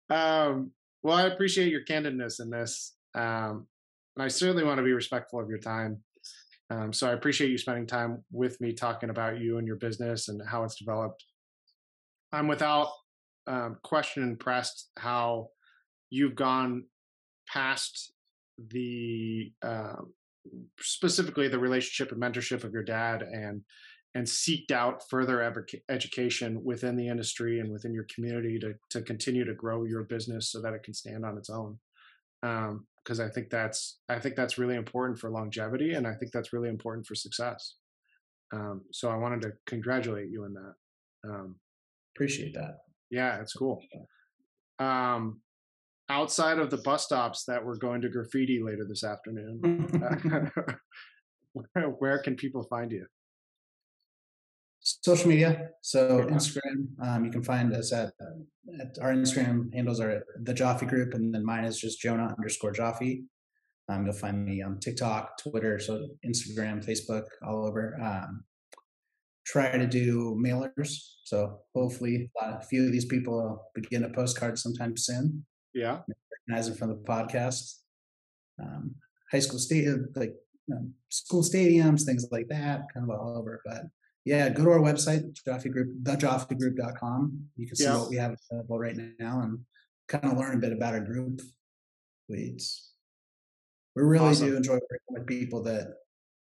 [0.10, 0.72] um,
[1.04, 2.96] well, I appreciate your candidness in this.
[3.14, 3.68] Um,
[4.16, 6.02] and I certainly want to be respectful of your time.
[6.70, 10.28] Um, so I appreciate you spending time with me talking about you and your business
[10.28, 11.24] and how it's developed.
[12.32, 12.90] I'm without
[13.46, 15.50] um, question impressed how
[16.10, 16.86] you've gone
[17.48, 18.12] past
[18.58, 20.14] the um,
[20.80, 23.62] specifically the relationship and mentorship of your dad and
[24.16, 29.02] and seeked out further edu- education within the industry and within your community to to
[29.02, 31.78] continue to grow your business so that it can stand on its own
[32.42, 36.54] because I think that's I think that's really important for longevity and I think that's
[36.54, 37.76] really important for success.
[38.54, 40.74] Um, so I wanted to congratulate you in that.
[41.30, 41.56] Um,
[42.16, 42.78] Appreciate that.
[43.10, 43.82] yeah, it's cool.
[44.80, 45.42] Um,
[46.10, 49.60] outside of the bus stops that we're going to graffiti later this afternoon,
[51.54, 53.06] where, where can people find you?
[54.88, 55.70] social media.
[55.82, 56.36] So Yeah.
[56.36, 58.14] Instagram, um, you can find us at,
[58.80, 62.74] at our Instagram handles are the Joffe Group, and then mine is just Jonah underscore
[62.74, 63.24] Joffe.
[63.90, 67.98] Um, you'll find me on TikTok, Twitter, so Instagram, Facebook, all over.
[68.02, 68.44] Um,
[69.46, 74.04] try to do mailers, so hopefully a, lot, a few of these people will begin
[74.04, 75.46] a postcard sometime soon.
[75.78, 76.00] Yeah,
[76.50, 77.76] Recognizing from the podcast,
[78.62, 78.96] um,
[79.32, 80.34] high school stadium, like
[80.72, 83.62] um, school stadiums, things like that, kind of all over.
[83.64, 83.84] But
[84.26, 87.50] yeah, go to our website, Joffe Group, thejoffegroup.com.
[87.58, 87.98] You can see Yeah.
[88.00, 89.60] what we have available right now and
[90.08, 91.42] kind of learn a bit about our group.
[92.28, 92.58] We,
[93.96, 94.48] we really Awesome.
[94.50, 95.88] do enjoy working with people that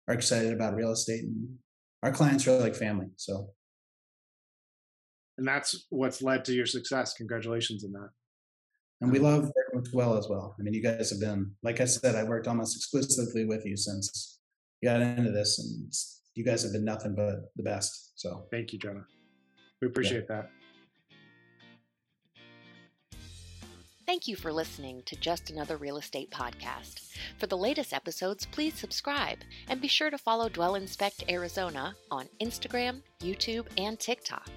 [0.08, 1.58] are excited about real estate and
[2.04, 3.08] our clients are like family.
[3.16, 3.54] So
[5.38, 7.14] and that's what's led to your success.
[7.14, 8.10] Congratulations on that.
[9.02, 9.26] And we mm-hmm.
[9.28, 10.56] love working with Well as well.
[10.60, 13.78] I mean, you guys have been, like I said, I worked almost exclusively with you
[13.78, 14.40] since
[14.82, 15.92] you got into this, and
[16.36, 18.20] you guys have been nothing but the best.
[18.20, 19.06] So Thank you, Jonah.
[19.82, 20.50] We appreciate that.
[24.10, 27.16] Thank you for listening to Just Another Real Estate Podcast.
[27.38, 29.38] For the latest episodes, please subscribe
[29.68, 34.50] and be sure to follow Dwell Inspect Arizona on Instagram, YouTube, and TikTok.